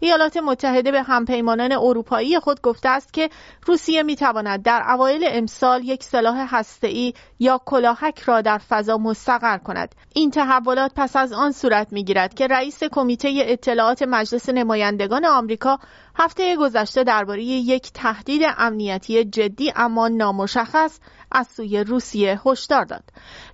ایالات 0.05 0.37
متحده 0.37 0.93
به 0.93 1.03
همپیمانان 1.03 1.73
اروپایی 1.73 2.39
خود 2.39 2.61
گفته 2.61 2.89
است 2.89 3.13
که 3.13 3.31
روسیه 3.67 4.03
می 4.03 4.17
تواند 4.17 4.63
در 4.63 4.83
اوایل 4.89 5.25
امسال 5.29 5.85
یک 5.85 6.03
سلاح 6.03 6.57
هسته‌ای 6.57 7.15
یا 7.39 7.61
کلاهک 7.65 8.19
را 8.19 8.41
در 8.41 8.59
فضا 8.59 8.99
مستقر 8.99 9.59
کند. 9.59 9.95
این 10.15 10.31
تحولات 10.31 10.93
پس 10.97 11.17
از 11.17 11.33
آن 11.33 11.53
صورت 11.53 11.93
می 11.93 12.05
گیرد 12.05 12.35
که 12.35 12.47
رئیس 12.47 12.85
کمیته 12.85 13.43
اطلاعات 13.47 14.03
مجلس 14.03 14.49
نمایندگان 14.49 15.25
آمریکا 15.25 15.79
هفته 16.15 16.57
گذشته 16.57 17.05
درباره 17.05 17.43
یک 17.43 17.93
تهدید 17.93 18.43
امنیتی 18.59 19.25
جدی 19.25 19.73
اما 19.77 20.09
نامشخص 20.09 21.01
از 21.33 21.47
سوی 21.47 21.85
روسیه 21.85 22.41
هشدار 22.47 22.85
داد. 22.85 23.05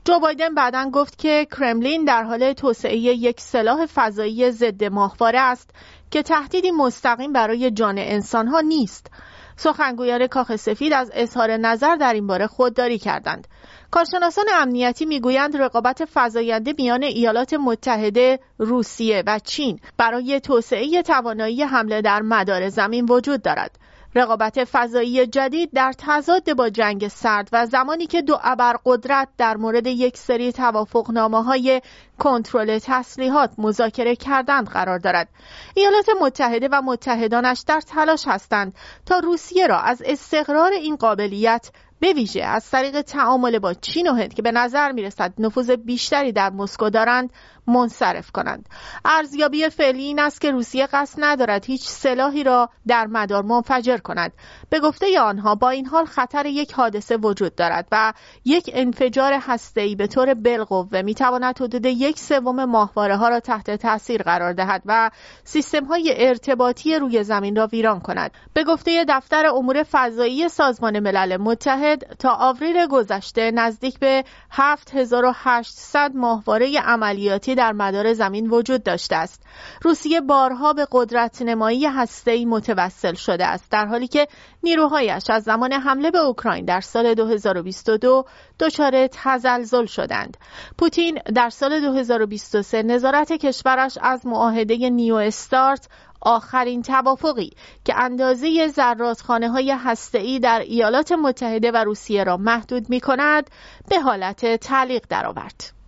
جو 0.04 0.18
بایدن 0.18 0.54
بعدا 0.54 0.90
گفت 0.90 1.18
که 1.18 1.46
کرملین 1.58 2.04
در 2.04 2.22
حال 2.22 2.52
توسعه 2.52 2.96
یک 2.96 3.40
سلاح 3.40 3.86
فضایی 3.86 4.50
ضد 4.50 4.84
ماهواره 4.84 5.40
است 5.40 5.70
که 6.10 6.22
تهدیدی 6.22 6.70
مستقیم 6.70 7.32
برای 7.32 7.70
جان 7.70 7.98
انسانها 7.98 8.60
نیست. 8.60 9.10
سخنگویان 9.56 10.26
کاخ 10.26 10.56
سفید 10.56 10.92
از 10.92 11.10
اظهار 11.14 11.56
نظر 11.56 11.96
در 11.96 12.12
این 12.12 12.26
باره 12.26 12.46
خودداری 12.46 12.98
کردند. 12.98 13.48
کارشناسان 13.90 14.44
امنیتی 14.54 15.06
می‌گویند 15.06 15.56
رقابت 15.56 16.08
فزاینده 16.14 16.74
میان 16.78 17.02
ایالات 17.02 17.54
متحده، 17.54 18.38
روسیه 18.58 19.22
و 19.26 19.38
چین 19.38 19.80
برای 19.96 20.40
توسعه 20.40 21.02
توانایی 21.02 21.62
حمله 21.62 22.02
در 22.02 22.22
مدار 22.22 22.68
زمین 22.68 23.06
وجود 23.10 23.42
دارد. 23.42 23.78
رقابت 24.14 24.64
فضایی 24.64 25.26
جدید 25.26 25.70
در 25.74 25.92
تضاد 25.98 26.54
با 26.54 26.68
جنگ 26.68 27.08
سرد 27.08 27.48
و 27.52 27.66
زمانی 27.66 28.06
که 28.06 28.22
دو 28.22 28.38
ابرقدرت 28.42 29.28
در 29.38 29.56
مورد 29.56 29.86
یک 29.86 30.16
سری 30.16 30.52
توافقنامه 30.52 31.44
های 31.44 31.82
کنترل 32.18 32.78
تسلیحات 32.78 33.50
مذاکره 33.58 34.16
کردند 34.16 34.68
قرار 34.68 34.98
دارد. 34.98 35.28
ایالات 35.74 36.06
متحده 36.20 36.68
و 36.72 36.82
متحدانش 36.82 37.64
در 37.66 37.80
تلاش 37.80 38.28
هستند 38.28 38.74
تا 39.06 39.18
روسیه 39.18 39.66
را 39.66 39.80
از 39.80 40.02
استقرار 40.06 40.72
این 40.72 40.96
قابلیت 40.96 41.70
به 42.00 42.12
ویژه 42.12 42.44
از 42.44 42.70
طریق 42.70 43.00
تعامل 43.00 43.58
با 43.58 43.74
چین 43.74 44.08
و 44.08 44.14
هند 44.14 44.34
که 44.34 44.42
به 44.42 44.52
نظر 44.52 44.92
می 44.92 45.02
رسد 45.02 45.32
نفوذ 45.38 45.70
بیشتری 45.70 46.32
در 46.32 46.50
مسکو 46.50 46.90
دارند 46.90 47.30
منصرف 47.68 48.30
کنند. 48.30 48.68
ارزیابی 49.04 49.68
فعلی 49.68 50.02
این 50.02 50.18
است 50.18 50.40
که 50.40 50.50
روسیه 50.50 50.86
قصد 50.86 51.18
ندارد 51.18 51.64
هیچ 51.64 51.88
سلاحی 51.88 52.44
را 52.44 52.68
در 52.86 53.06
مدار 53.06 53.42
منفجر 53.42 53.96
کند. 53.96 54.32
به 54.70 54.80
گفته 54.80 55.20
آنها 55.20 55.54
با 55.54 55.70
این 55.70 55.86
حال 55.86 56.04
خطر 56.04 56.46
یک 56.46 56.72
حادثه 56.72 57.16
وجود 57.16 57.54
دارد 57.54 57.88
و 57.92 58.12
یک 58.44 58.70
انفجار 58.74 59.32
هسته‌ای 59.42 59.94
به 59.94 60.06
طور 60.06 60.34
بالقوه 60.34 61.02
می‌تواند 61.02 61.58
حدود 61.60 61.86
یک 61.86 62.18
سوم 62.18 62.64
ماهواره 62.64 63.16
ها 63.16 63.28
را 63.28 63.40
تحت 63.40 63.70
تاثیر 63.70 64.22
قرار 64.22 64.52
دهد 64.52 64.82
و 64.86 65.10
سیستم 65.44 65.84
های 65.84 66.14
ارتباطی 66.28 66.94
روی 66.94 67.24
زمین 67.24 67.56
را 67.56 67.66
ویران 67.66 68.00
کند. 68.00 68.30
به 68.54 68.64
گفته 68.64 69.04
دفتر 69.08 69.46
امور 69.46 69.82
فضایی 69.82 70.48
سازمان 70.48 71.00
ملل 71.00 71.36
متحد 71.36 72.16
تا 72.18 72.30
آوریل 72.30 72.86
گذشته 72.86 73.50
نزدیک 73.50 73.98
به 73.98 74.24
7800 74.50 76.12
ماهواره 76.14 76.80
عملیاتی 76.80 77.54
در 77.58 77.72
مدار 77.72 78.12
زمین 78.12 78.50
وجود 78.50 78.82
داشته 78.82 79.16
است 79.16 79.42
روسیه 79.82 80.20
بارها 80.20 80.72
به 80.72 80.86
قدرت 80.92 81.42
نمایی 81.42 81.86
هسته‌ای 81.86 82.44
متوسل 82.44 83.14
شده 83.14 83.46
است 83.46 83.70
در 83.70 83.86
حالی 83.86 84.08
که 84.08 84.28
نیروهایش 84.62 85.30
از 85.30 85.42
زمان 85.42 85.72
حمله 85.72 86.10
به 86.10 86.18
اوکراین 86.18 86.64
در 86.64 86.80
سال 86.80 87.14
2022 87.14 88.24
دچار 88.60 89.06
تزلزل 89.06 89.86
شدند 89.86 90.36
پوتین 90.78 91.18
در 91.34 91.50
سال 91.50 91.80
2023 91.80 92.82
نظارت 92.82 93.32
کشورش 93.32 93.98
از 94.02 94.26
معاهده 94.26 94.90
نیو 94.90 95.14
استارت 95.14 95.88
آخرین 96.20 96.82
توافقی 96.82 97.50
که 97.84 97.94
اندازه 97.96 98.68
زرادخانه 98.68 99.48
های 99.48 99.70
هسته‌ای 99.70 100.38
در 100.38 100.60
ایالات 100.60 101.12
متحده 101.12 101.70
و 101.70 101.76
روسیه 101.76 102.24
را 102.24 102.36
محدود 102.36 102.90
می 102.90 103.00
کند 103.00 103.50
به 103.88 104.00
حالت 104.00 104.56
تعلیق 104.56 105.04
درآورد. 105.08 105.78